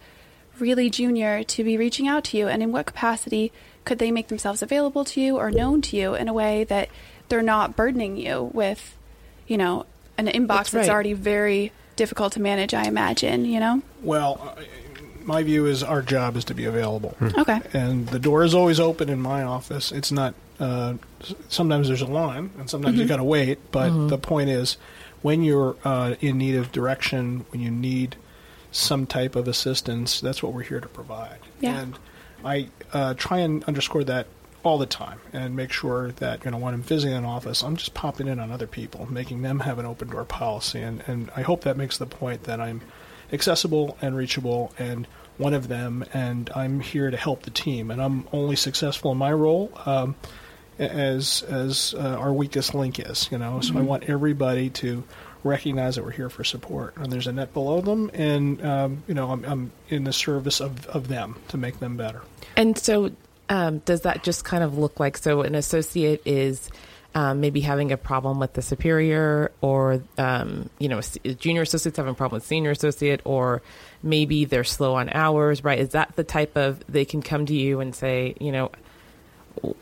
really 0.58 0.90
junior 0.90 1.42
to 1.42 1.64
be 1.64 1.76
reaching 1.76 2.06
out 2.06 2.24
to 2.24 2.36
you 2.36 2.48
and 2.48 2.62
in 2.62 2.70
what 2.70 2.84
capacity 2.84 3.50
could 3.84 3.98
they 3.98 4.10
make 4.10 4.28
themselves 4.28 4.62
available 4.62 5.04
to 5.04 5.20
you 5.20 5.38
or 5.38 5.50
known 5.50 5.80
to 5.80 5.96
you 5.96 6.14
in 6.14 6.28
a 6.28 6.32
way 6.32 6.64
that 6.64 6.88
they're 7.28 7.42
not 7.42 7.76
burdening 7.76 8.16
you 8.16 8.50
with 8.52 8.96
you 9.46 9.56
know 9.56 9.86
an 10.18 10.26
inbox 10.26 10.48
that's, 10.48 10.70
that's 10.70 10.88
already 10.88 11.12
very 11.12 11.72
difficult 11.96 12.32
to 12.32 12.40
manage 12.40 12.74
i 12.74 12.84
imagine 12.84 13.44
you 13.44 13.60
know 13.60 13.82
well 14.02 14.56
my 15.24 15.42
view 15.42 15.66
is 15.66 15.82
our 15.82 16.02
job 16.02 16.36
is 16.36 16.44
to 16.44 16.54
be 16.54 16.64
available 16.64 17.16
okay 17.38 17.60
and 17.72 18.08
the 18.08 18.18
door 18.18 18.44
is 18.44 18.54
always 18.54 18.78
open 18.78 19.08
in 19.08 19.20
my 19.20 19.42
office 19.42 19.92
it's 19.92 20.12
not 20.12 20.34
uh, 20.58 20.94
sometimes 21.48 21.88
there's 21.88 22.02
a 22.02 22.06
line, 22.06 22.50
and 22.58 22.68
sometimes 22.68 22.94
mm-hmm. 22.94 23.02
you 23.02 23.08
got 23.08 23.16
to 23.16 23.24
wait. 23.24 23.58
But 23.72 23.90
mm-hmm. 23.90 24.08
the 24.08 24.18
point 24.18 24.50
is, 24.50 24.76
when 25.22 25.42
you're 25.42 25.76
uh, 25.84 26.14
in 26.20 26.38
need 26.38 26.56
of 26.56 26.72
direction, 26.72 27.44
when 27.50 27.60
you 27.60 27.70
need 27.70 28.16
some 28.72 29.06
type 29.06 29.36
of 29.36 29.48
assistance, 29.48 30.20
that's 30.20 30.42
what 30.42 30.52
we're 30.52 30.62
here 30.62 30.80
to 30.80 30.88
provide. 30.88 31.38
Yeah. 31.60 31.78
And 31.78 31.98
I 32.44 32.68
uh, 32.92 33.14
try 33.14 33.38
and 33.38 33.64
underscore 33.64 34.04
that 34.04 34.26
all 34.66 34.78
the 34.78 34.86
time 34.86 35.20
and 35.32 35.54
make 35.54 35.72
sure 35.72 36.10
that 36.12 36.44
you 36.44 36.50
know 36.50 36.58
when 36.58 36.74
I'm 36.74 36.82
visiting 36.82 37.16
an 37.16 37.24
office, 37.24 37.62
I'm 37.62 37.76
just 37.76 37.94
popping 37.94 38.28
in 38.28 38.38
on 38.38 38.50
other 38.50 38.66
people, 38.66 39.06
making 39.10 39.42
them 39.42 39.60
have 39.60 39.78
an 39.78 39.86
open 39.86 40.08
door 40.08 40.24
policy, 40.24 40.80
and 40.80 41.02
and 41.06 41.30
I 41.36 41.42
hope 41.42 41.62
that 41.62 41.76
makes 41.76 41.98
the 41.98 42.06
point 42.06 42.44
that 42.44 42.60
I'm 42.60 42.82
accessible 43.32 43.96
and 44.00 44.16
reachable 44.16 44.72
and 44.78 45.06
one 45.38 45.52
of 45.52 45.68
them, 45.68 46.04
and 46.14 46.50
I'm 46.54 46.80
here 46.80 47.10
to 47.10 47.16
help 47.16 47.42
the 47.42 47.50
team, 47.50 47.90
and 47.90 48.00
I'm 48.00 48.26
only 48.32 48.56
successful 48.56 49.12
in 49.12 49.18
my 49.18 49.32
role. 49.32 49.70
Um, 49.84 50.16
as 50.78 51.42
as 51.48 51.94
uh, 51.96 52.16
our 52.18 52.32
weakest 52.32 52.74
link 52.74 52.98
is. 52.98 53.28
You 53.30 53.38
know, 53.38 53.60
so 53.60 53.70
mm-hmm. 53.70 53.78
I 53.78 53.82
want 53.82 54.04
everybody 54.04 54.70
to 54.70 55.04
recognize 55.42 55.96
that 55.96 56.04
we're 56.04 56.10
here 56.10 56.28
for 56.28 56.44
support, 56.44 56.96
and 56.96 57.10
there's 57.10 57.26
a 57.26 57.32
net 57.32 57.52
below 57.54 57.80
them, 57.80 58.10
and 58.12 58.64
um, 58.64 59.02
you 59.06 59.14
know, 59.14 59.30
I'm, 59.30 59.44
I'm, 59.44 59.72
in 59.88 60.04
the 60.04 60.12
service 60.12 60.60
of 60.60 60.86
of 60.88 61.08
them 61.08 61.36
to 61.48 61.56
make 61.56 61.78
them 61.80 61.96
better. 61.96 62.22
And 62.56 62.76
so, 62.76 63.10
um, 63.48 63.78
does 63.78 64.02
that 64.02 64.22
just 64.22 64.44
kind 64.44 64.62
of 64.62 64.78
look 64.78 65.00
like 65.00 65.16
so? 65.16 65.42
An 65.42 65.54
associate 65.54 66.22
is. 66.24 66.70
Um, 67.14 67.40
maybe 67.40 67.62
having 67.62 67.92
a 67.92 67.96
problem 67.96 68.38
with 68.40 68.52
the 68.52 68.60
superior, 68.60 69.50
or 69.62 70.02
um, 70.18 70.68
you 70.78 70.90
know, 70.90 71.00
junior 71.38 71.62
associates 71.62 71.96
having 71.96 72.12
a 72.12 72.14
problem 72.14 72.36
with 72.36 72.44
senior 72.44 72.72
associate, 72.72 73.22
or 73.24 73.62
maybe 74.02 74.44
they're 74.44 74.64
slow 74.64 74.96
on 74.96 75.08
hours, 75.08 75.64
right? 75.64 75.78
Is 75.78 75.90
that 75.90 76.14
the 76.16 76.24
type 76.24 76.58
of 76.58 76.84
they 76.90 77.06
can 77.06 77.22
come 77.22 77.46
to 77.46 77.54
you 77.54 77.80
and 77.80 77.94
say, 77.94 78.34
you 78.38 78.52
know, 78.52 78.70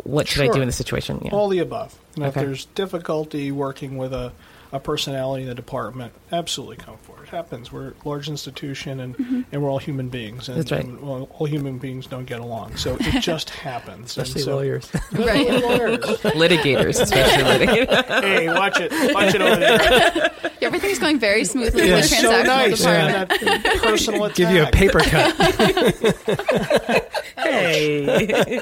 what 0.04 0.28
should 0.28 0.37
Sure. 0.45 0.52
I 0.52 0.54
do 0.57 0.61
in 0.61 0.66
this 0.69 0.76
situation? 0.76 1.21
Yeah. 1.25 1.31
All 1.33 1.49
the 1.49 1.59
above. 1.61 1.95
And 2.16 2.25
Okay. 2.25 2.40
If 2.40 2.47
there's 2.47 2.64
difficulty 2.66 3.50
working 3.50 3.97
with 3.97 4.12
a, 4.12 4.33
a 4.73 4.78
personality 4.81 5.43
in 5.43 5.49
the 5.49 5.54
department, 5.54 6.12
absolutely 6.33 6.76
come 6.76 6.97
forward. 6.99 7.25
It 7.25 7.31
happens. 7.31 7.73
We're 7.73 7.88
a 7.88 7.95
large 8.09 8.28
institution 8.28 9.00
and, 9.00 9.16
mm-hmm. 9.16 9.43
and 9.50 9.62
we're 9.62 9.71
all 9.71 9.78
human 9.78 10.09
beings. 10.11 10.49
And, 10.49 10.59
That's 10.59 10.71
right. 10.73 10.85
and, 10.85 11.00
well, 11.00 11.28
all 11.33 11.47
human 11.47 11.78
beings 11.78 12.07
don't 12.07 12.25
get 12.26 12.40
along. 12.40 12.76
So 12.76 12.97
it 13.00 13.21
just 13.23 13.50
happens. 13.50 14.07
Especially 14.16 14.43
so- 14.43 14.57
lawyers. 14.57 14.90
Right. 15.12 15.49
Lawyers. 15.49 15.99
litigators, 16.35 17.00
especially 17.00 17.66
litigators. 17.66 18.23
hey, 18.23 18.49
watch 18.49 18.78
it. 18.81 18.93
Watch 19.14 19.35
it 19.35 19.40
over 19.40 19.57
there. 19.57 20.31
Everything's 20.61 20.99
going 20.99 21.19
very 21.19 21.45
smoothly 21.45 21.88
Yeah. 21.88 21.97
in 21.97 22.00
the 22.02 22.07
so 22.09 22.31
transactional 22.31 22.47
nice. 22.47 22.78
department. 22.78 23.43
man. 23.43 23.62
That 23.62 23.83
personal 23.83 24.25
attack. 24.25 24.37
Give 24.37 24.50
you 24.50 24.62
a 24.64 24.71
paper 24.71 25.00
cut. 25.00 25.35
hey. 27.38 28.61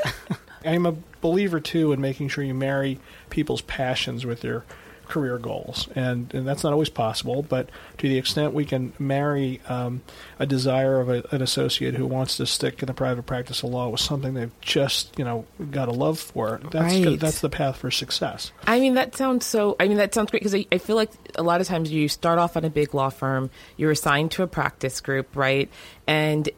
I'm 0.64 0.86
a 0.86 0.94
believer 1.20 1.60
too 1.60 1.92
in 1.92 2.00
making 2.00 2.28
sure 2.28 2.44
you 2.44 2.54
marry 2.54 2.98
people's 3.30 3.62
passions 3.62 4.24
with 4.26 4.40
their 4.40 4.64
career 5.08 5.36
goals, 5.36 5.88
and 5.94 6.32
and 6.32 6.48
that's 6.48 6.64
not 6.64 6.72
always 6.72 6.88
possible. 6.88 7.42
But 7.42 7.68
to 7.98 8.08
the 8.08 8.16
extent 8.16 8.54
we 8.54 8.64
can 8.64 8.94
marry 8.98 9.60
um, 9.68 10.00
a 10.38 10.46
desire 10.46 11.00
of 11.00 11.10
a, 11.10 11.22
an 11.32 11.42
associate 11.42 11.94
who 11.96 12.06
wants 12.06 12.38
to 12.38 12.46
stick 12.46 12.82
in 12.82 12.86
the 12.86 12.94
private 12.94 13.24
practice 13.26 13.62
of 13.62 13.70
law 13.70 13.88
with 13.90 14.00
something 14.00 14.32
they've 14.32 14.58
just 14.62 15.18
you 15.18 15.24
know 15.24 15.44
got 15.70 15.88
a 15.88 15.92
love 15.92 16.18
for, 16.18 16.60
that's 16.70 16.94
Right. 16.94 17.20
that's 17.20 17.40
the 17.40 17.50
path 17.50 17.76
for 17.76 17.90
success. 17.90 18.52
I 18.66 18.80
mean, 18.80 18.94
that 18.94 19.14
sounds 19.14 19.44
so. 19.44 19.76
I 19.78 19.86
mean, 19.88 19.98
that 19.98 20.14
sounds 20.14 20.30
great 20.30 20.40
because 20.42 20.54
I, 20.54 20.64
I 20.72 20.78
feel 20.78 20.96
like 20.96 21.10
a 21.34 21.42
lot 21.42 21.60
of 21.60 21.66
times 21.66 21.90
you 21.90 22.08
start 22.08 22.38
off 22.38 22.56
at 22.56 22.64
a 22.64 22.70
big 22.70 22.94
law 22.94 23.10
firm, 23.10 23.50
you're 23.76 23.90
assigned 23.90 24.30
to 24.32 24.44
a 24.44 24.46
practice 24.46 25.00
group, 25.02 25.36
right? 25.36 25.68
And 26.06 26.48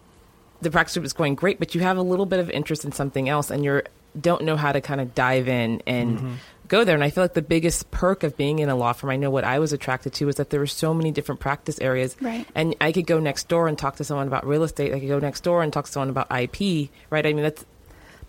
the 0.61 0.71
practice 0.71 0.95
group 0.95 1.05
is 1.07 1.13
going 1.13 1.35
great, 1.35 1.59
but 1.59 1.75
you 1.75 1.81
have 1.81 1.97
a 1.99 2.03
little 2.03 2.25
bit 2.25 2.39
of 2.39 2.49
interest 2.51 2.85
in 2.85 2.93
something 2.93 3.29
else, 3.29 3.51
and 3.51 3.65
you 3.65 3.83
don't 4.21 4.45
know 4.45 4.57
how 4.57 4.73
to 4.73 4.81
kind 4.81 5.01
of 5.01 5.15
dive 5.15 5.49
in 5.49 5.83
and 5.87 6.19
mm-hmm. 6.19 6.35
go 6.69 6.85
there. 6.85 6.95
And 6.95 7.05
I 7.05 7.11
feel 7.11 7.25
like 7.25 7.35
the 7.35 7.43
biggest 7.43 7.91
perk 7.91 8.23
of 8.23 8.37
being 8.37 8.59
in 8.61 8.69
a 8.69 8.77
law 8.77 8.93
firm, 8.93 9.11
I 9.11 9.17
know 9.17 9.31
what 9.31 9.45
I 9.45 9.59
was 9.59 9.73
attracted 9.73 10.13
to, 10.15 10.27
was 10.27 10.37
that 10.37 10.51
there 10.51 10.61
were 10.61 10.67
so 10.67 10.95
many 10.95 11.11
different 11.11 11.41
practice 11.41 11.79
areas, 11.81 12.17
Right. 12.21 12.47
and 12.55 12.75
I 12.81 12.93
could 12.93 13.07
go 13.07 13.19
next 13.21 13.49
door 13.49 13.69
and 13.69 13.79
talk 13.79 13.97
to 13.97 14.05
someone 14.05 14.27
about 14.27 14.47
real 14.47 14.63
estate. 14.63 14.93
I 14.95 15.01
could 15.01 15.09
go 15.09 15.19
next 15.19 15.43
door 15.43 15.63
and 15.63 15.73
talk 15.73 15.87
to 15.87 15.93
someone 15.93 16.11
about 16.11 16.27
IP, 16.31 16.91
right? 17.11 17.27
I 17.27 17.33
mean, 17.33 17.43
that's 17.43 17.65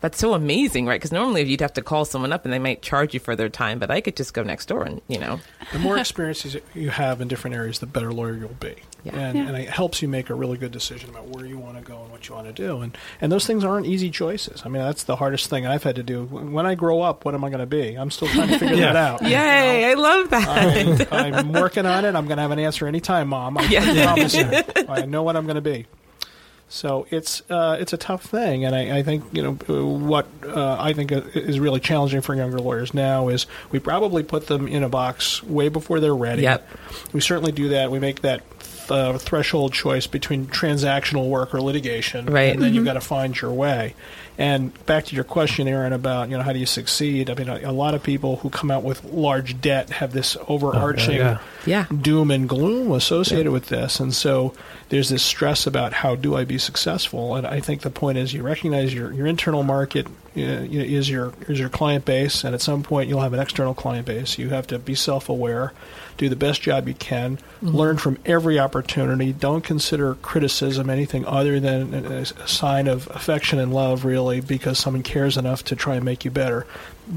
that's 0.01 0.19
so 0.19 0.33
amazing, 0.33 0.85
right? 0.85 0.99
Because 0.99 1.11
normally 1.11 1.43
you'd 1.43 1.61
have 1.61 1.73
to 1.73 1.81
call 1.81 2.05
someone 2.05 2.33
up 2.33 2.45
and 2.45 2.53
they 2.53 2.59
might 2.59 2.81
charge 2.81 3.13
you 3.13 3.19
for 3.19 3.35
their 3.35 3.49
time, 3.49 3.79
but 3.79 3.89
I 3.89 4.01
could 4.01 4.15
just 4.15 4.33
go 4.33 4.43
next 4.43 4.67
door 4.67 4.83
and 4.83 5.01
you 5.07 5.17
know, 5.17 5.39
The 5.71 5.79
more 5.79 5.97
experiences 5.97 6.57
you 6.73 6.89
have 6.89 7.21
in 7.21 7.27
different 7.27 7.55
areas, 7.55 7.79
the 7.79 7.87
better 7.87 8.13
lawyer 8.13 8.35
you'll 8.35 8.49
be. 8.59 8.75
Yeah. 9.05 9.15
And, 9.17 9.37
Yeah. 9.37 9.47
and 9.47 9.57
it 9.57 9.69
helps 9.69 10.01
you 10.01 10.07
make 10.07 10.29
a 10.29 10.33
really 10.35 10.57
good 10.57 10.71
decision 10.71 11.09
about 11.11 11.27
where 11.27 11.45
you 11.45 11.57
want 11.57 11.77
to 11.77 11.83
go 11.83 12.01
and 12.01 12.11
what 12.11 12.27
you 12.27 12.35
want 12.35 12.47
to 12.47 12.53
do. 12.53 12.81
And, 12.81 12.97
and 13.21 13.31
those 13.31 13.45
things 13.45 13.63
aren't 13.63 13.85
easy 13.85 14.09
choices. 14.09 14.63
I 14.65 14.69
mean, 14.69 14.81
that's 14.81 15.03
the 15.03 15.15
hardest 15.15 15.49
thing 15.49 15.65
I've 15.67 15.83
had 15.83 15.95
to 15.97 16.03
do. 16.03 16.23
When 16.25 16.65
I 16.65 16.73
grow 16.75 17.01
up, 17.01 17.23
what 17.23 17.35
am 17.35 17.43
I 17.43 17.49
going 17.49 17.59
to 17.59 17.65
be? 17.67 17.95
I'm 17.95 18.09
still 18.11 18.27
trying 18.27 18.49
to 18.49 18.57
figure 18.59 18.75
Yeah. 18.77 18.93
that 18.93 18.95
out. 18.95 19.21
you 19.21 19.29
yay! 19.29 19.81
know? 19.81 19.89
I 19.89 19.93
love 19.93 20.29
that. 20.31 21.07
I'm, 21.13 21.33
I'm 21.35 21.53
working 21.53 21.85
on 21.85 22.03
it. 22.03 22.15
I'm 22.15 22.25
going 22.25 22.37
to 22.37 22.41
have 22.41 22.51
an 22.51 22.59
answer 22.59 22.87
anytime, 22.87 23.27
Mom. 23.29 23.57
I 23.59 23.63
Yeah. 23.67 24.03
promise 24.05 24.33
you. 24.35 24.43
I 24.89 25.05
know 25.05 25.23
what 25.23 25.35
I'm 25.37 25.45
going 25.45 25.55
to 25.55 25.61
be. 25.61 25.85
So 26.67 27.05
it's 27.11 27.43
uh, 27.47 27.77
it's 27.79 27.93
a 27.93 27.97
tough 27.97 28.23
thing, 28.23 28.65
and 28.65 28.75
I, 28.75 28.97
I 28.97 29.03
think 29.03 29.23
you 29.31 29.43
know 29.43 29.57
uh, 29.69 29.85
what 29.85 30.25
uh, 30.43 30.77
I 30.79 30.93
think 30.93 31.11
is 31.11 31.59
really 31.59 31.79
challenging 31.79 32.21
for 32.21 32.33
younger 32.33 32.57
lawyers 32.57 32.91
now 32.91 33.27
is 33.27 33.45
we 33.71 33.77
probably 33.77 34.23
put 34.23 34.47
them 34.47 34.67
in 34.67 34.81
a 34.81 34.89
box 34.89 35.43
way 35.43 35.69
before 35.69 35.99
they're 35.99 36.15
ready. 36.15 36.41
Yep. 36.41 36.67
We 37.13 37.21
certainly 37.21 37.51
do 37.51 37.69
that. 37.69 37.91
We 37.91 37.99
make 37.99 38.21
that 38.21 38.41
uh, 38.91 39.17
threshold 39.17 39.73
choice 39.73 40.07
between 40.07 40.47
transactional 40.47 41.29
work 41.29 41.53
or 41.53 41.61
litigation, 41.61 42.25
Right. 42.25 42.53
And 42.53 42.61
then 42.61 42.73
you've 42.73 42.85
got 42.85 42.93
to 42.93 43.01
find 43.01 43.39
your 43.39 43.51
way. 43.51 43.95
And 44.37 44.85
back 44.85 45.05
to 45.05 45.15
your 45.15 45.23
question, 45.23 45.67
Aaron, 45.67 45.93
about 45.93 46.29
you 46.29 46.37
know 46.37 46.43
how 46.43 46.51
do 46.51 46.59
you 46.59 46.65
succeed? 46.65 47.29
I 47.29 47.35
mean, 47.35 47.47
a, 47.47 47.69
a 47.69 47.71
lot 47.71 47.93
of 47.93 48.03
people 48.03 48.37
who 48.37 48.49
come 48.49 48.69
out 48.69 48.83
with 48.83 49.03
large 49.05 49.61
debt 49.61 49.89
have 49.91 50.11
this 50.11 50.35
overarching 50.49 51.17
yeah. 51.17 51.37
Yeah. 51.65 51.85
doom 51.85 52.31
and 52.31 52.47
gloom 52.47 52.91
associated 52.91 53.53
with 53.53 53.67
this, 53.67 54.01
and 54.01 54.13
so 54.13 54.53
there's 54.89 55.07
this 55.07 55.23
stress 55.23 55.65
about 55.65 55.93
how 55.93 56.15
do 56.15 56.35
I 56.35 56.43
be 56.43 56.57
successful. 56.57 57.35
And 57.35 57.47
I 57.47 57.61
think 57.61 57.81
the 57.81 57.89
point 57.89 58.17
is 58.17 58.33
you 58.33 58.43
recognize 58.43 58.93
your 58.93 59.13
your 59.13 59.25
internal 59.25 59.63
market 59.63 60.05
uh, 60.07 60.11
you 60.63 60.79
know, 60.79 60.85
is 60.85 61.09
your 61.09 61.33
is 61.47 61.57
your 61.57 61.69
client 61.69 62.03
base, 62.03 62.43
and 62.43 62.53
at 62.53 62.59
some 62.59 62.83
point 62.83 63.07
you'll 63.07 63.21
have 63.21 63.33
an 63.33 63.39
external 63.39 63.73
client 63.73 64.05
base. 64.05 64.37
You 64.37 64.49
have 64.49 64.67
to 64.67 64.79
be 64.79 64.95
self 64.95 65.29
aware, 65.29 65.71
do 66.17 66.29
the 66.29 66.35
best 66.35 66.61
job 66.61 66.87
you 66.87 66.93
can, 66.93 67.37
mm-hmm. 67.37 67.67
learn 67.69 67.97
from 67.97 68.17
every 68.25 68.59
opportunity. 68.59 69.33
Don't 69.33 69.63
consider 69.63 70.15
criticism 70.15 70.89
anything 70.89 71.25
other 71.25 71.59
than 71.59 71.93
a, 71.93 72.21
a 72.21 72.47
sign 72.47 72.87
of 72.87 73.07
affection 73.11 73.59
and 73.59 73.73
love, 73.73 74.05
really, 74.05 74.41
because 74.41 74.79
someone 74.79 75.03
cares 75.03 75.37
enough 75.37 75.63
to 75.65 75.75
try 75.75 75.95
and 75.95 76.05
make 76.05 76.25
you 76.25 76.31
better. 76.31 76.65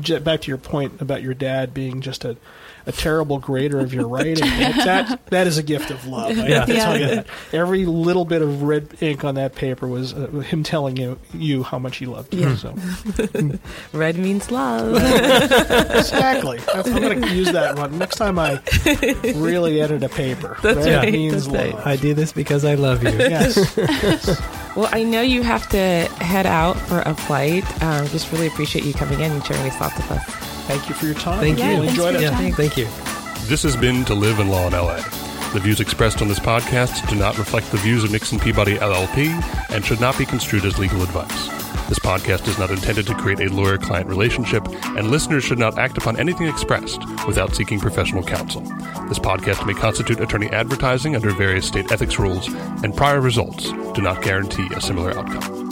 J- 0.01 0.19
back 0.19 0.43
to 0.43 0.49
your 0.49 0.59
point 0.59 1.01
about 1.01 1.23
your 1.23 1.35
dad 1.35 1.73
being 1.75 2.01
just 2.01 2.25
a 2.25 2.37
a 2.87 2.93
terrible 2.93 3.39
grader 3.39 3.81
of 3.81 3.93
your 3.93 4.09
writing. 4.15 4.37
that 4.37 5.21
that 5.27 5.47
is 5.47 5.59
a 5.59 5.63
gift 5.63 5.91
of 5.91 6.07
love. 6.07 6.31
I 6.39 6.49
have 6.51 6.67
to 6.67 6.75
Yeah. 6.75 6.85
tell 6.85 6.99
you 6.99 7.07
that. 7.07 7.27
Every 7.53 7.85
little 7.85 8.25
bit 8.25 8.41
of 8.41 8.63
red 8.63 8.97
ink 9.03 9.25
on 9.25 9.35
that 9.35 9.55
paper 9.55 9.87
was 9.87 10.15
uh, 10.15 10.27
him 10.29 10.63
telling 10.63 10.97
you 10.97 11.19
you 11.35 11.63
how 11.65 11.79
much 11.79 11.99
he 11.99 12.07
loved 12.07 12.33
you. 12.33 12.49
Yeah. 12.49 12.57
So 12.57 12.75
Red 13.93 14.17
means 14.17 14.51
love. 14.51 14.95
exactly, 15.03 16.59
That's- 16.59 16.87
I'm 16.87 17.03
going 17.03 17.21
to 17.23 17.35
use 17.35 17.53
that 17.53 17.77
one 17.77 17.99
next 17.99 18.17
time 18.17 18.39
I 18.39 18.61
really 19.37 19.81
edit 19.83 20.03
a 20.03 20.09
paper. 20.09 20.57
That's 20.63 20.87
Red 20.87 20.97
right, 21.05 21.13
means 21.13 21.47
that's 21.47 21.49
right. 21.57 21.75
love. 21.75 21.87
I 21.87 21.97
do 21.97 22.15
this 22.15 22.33
because 22.33 22.65
I 22.65 22.75
love 22.75 23.03
you. 23.03 23.11
Yes. 23.11 23.57
Well, 24.77 24.89
I 24.93 25.03
know 25.03 25.21
you 25.21 25.43
have 25.43 25.69
to 25.71 25.79
head 26.23 26.47
out 26.47 26.77
for 26.79 27.01
a 27.01 27.15
flight. 27.15 27.65
Um, 27.83 28.07
just 28.09 28.31
really 28.33 28.47
appreciate 28.47 28.85
you 28.85 28.93
coming 28.95 29.21
in 29.21 29.33
and 29.33 29.45
sharing 29.45 29.65
these 29.65 29.77
thoughts 29.77 29.97
with 29.97 30.11
us. 30.11 30.25
Thank 30.67 30.89
you 30.89 30.95
for 30.95 31.07
your 31.07 31.15
time. 31.15 31.41
Thank 31.41 31.61
I 31.61 31.71
you. 31.71 31.77
really 31.77 31.89
enjoyed 31.89 32.15
it. 32.17 32.23
Yeah, 32.23 32.51
thank 32.53 32.77
you. 32.77 32.87
This 33.47 33.63
has 33.63 33.77
been 33.77 34.05
To 34.07 34.15
Live 34.15 34.39
in 34.39 34.49
Law 34.49 34.67
in 34.67 34.73
LA. 34.75 35.01
The 35.55 35.61
views 35.61 35.81
expressed 35.81 36.21
on 36.21 36.29
this 36.29 36.39
podcast 36.39 37.09
do 37.09 37.17
not 37.17 37.39
reflect 37.39 37.71
the 37.71 37.79
views 37.79 38.05
of 38.05 38.13
Nixon 38.13 38.39
Peabody 38.39 38.75
LLP 38.77 39.29
and 39.71 39.83
should 39.83 39.99
not 39.99 40.19
be 40.19 40.27
construed 40.27 40.67
as 40.67 40.79
legal 40.79 41.03
advice. 41.03 41.49
This 41.89 41.99
podcast 41.99 42.47
is 42.49 42.59
not 42.59 42.71
intended 42.71 43.07
to 43.07 43.15
create 43.15 43.41
a 43.41 43.55
lawyer 43.55 43.79
client 43.79 44.09
relationship, 44.09 44.63
and 44.85 45.11
listeners 45.11 45.43
should 45.43 45.59
not 45.59 45.79
act 45.79 45.97
upon 45.97 46.21
anything 46.21 46.49
expressed 46.49 47.01
without 47.27 47.55
seeking 47.55 47.81
professional 47.81 48.23
counsel. 48.23 48.61
This 49.09 49.19
podcast 49.19 49.67
may 49.67 49.73
constitute 49.73 50.21
attorney 50.21 50.51
advertising 50.51 51.17
under 51.17 51.31
various 51.31 51.67
state 51.67 51.91
ethics 51.91 52.19
rules, 52.19 52.47
and 52.85 52.95
prior 52.95 53.23
results 53.23 53.73
do 53.95 54.03
not 54.03 54.23
guarantee 54.23 54.69
a 54.77 54.83
similar 54.83 55.17
outcome. 55.19 55.68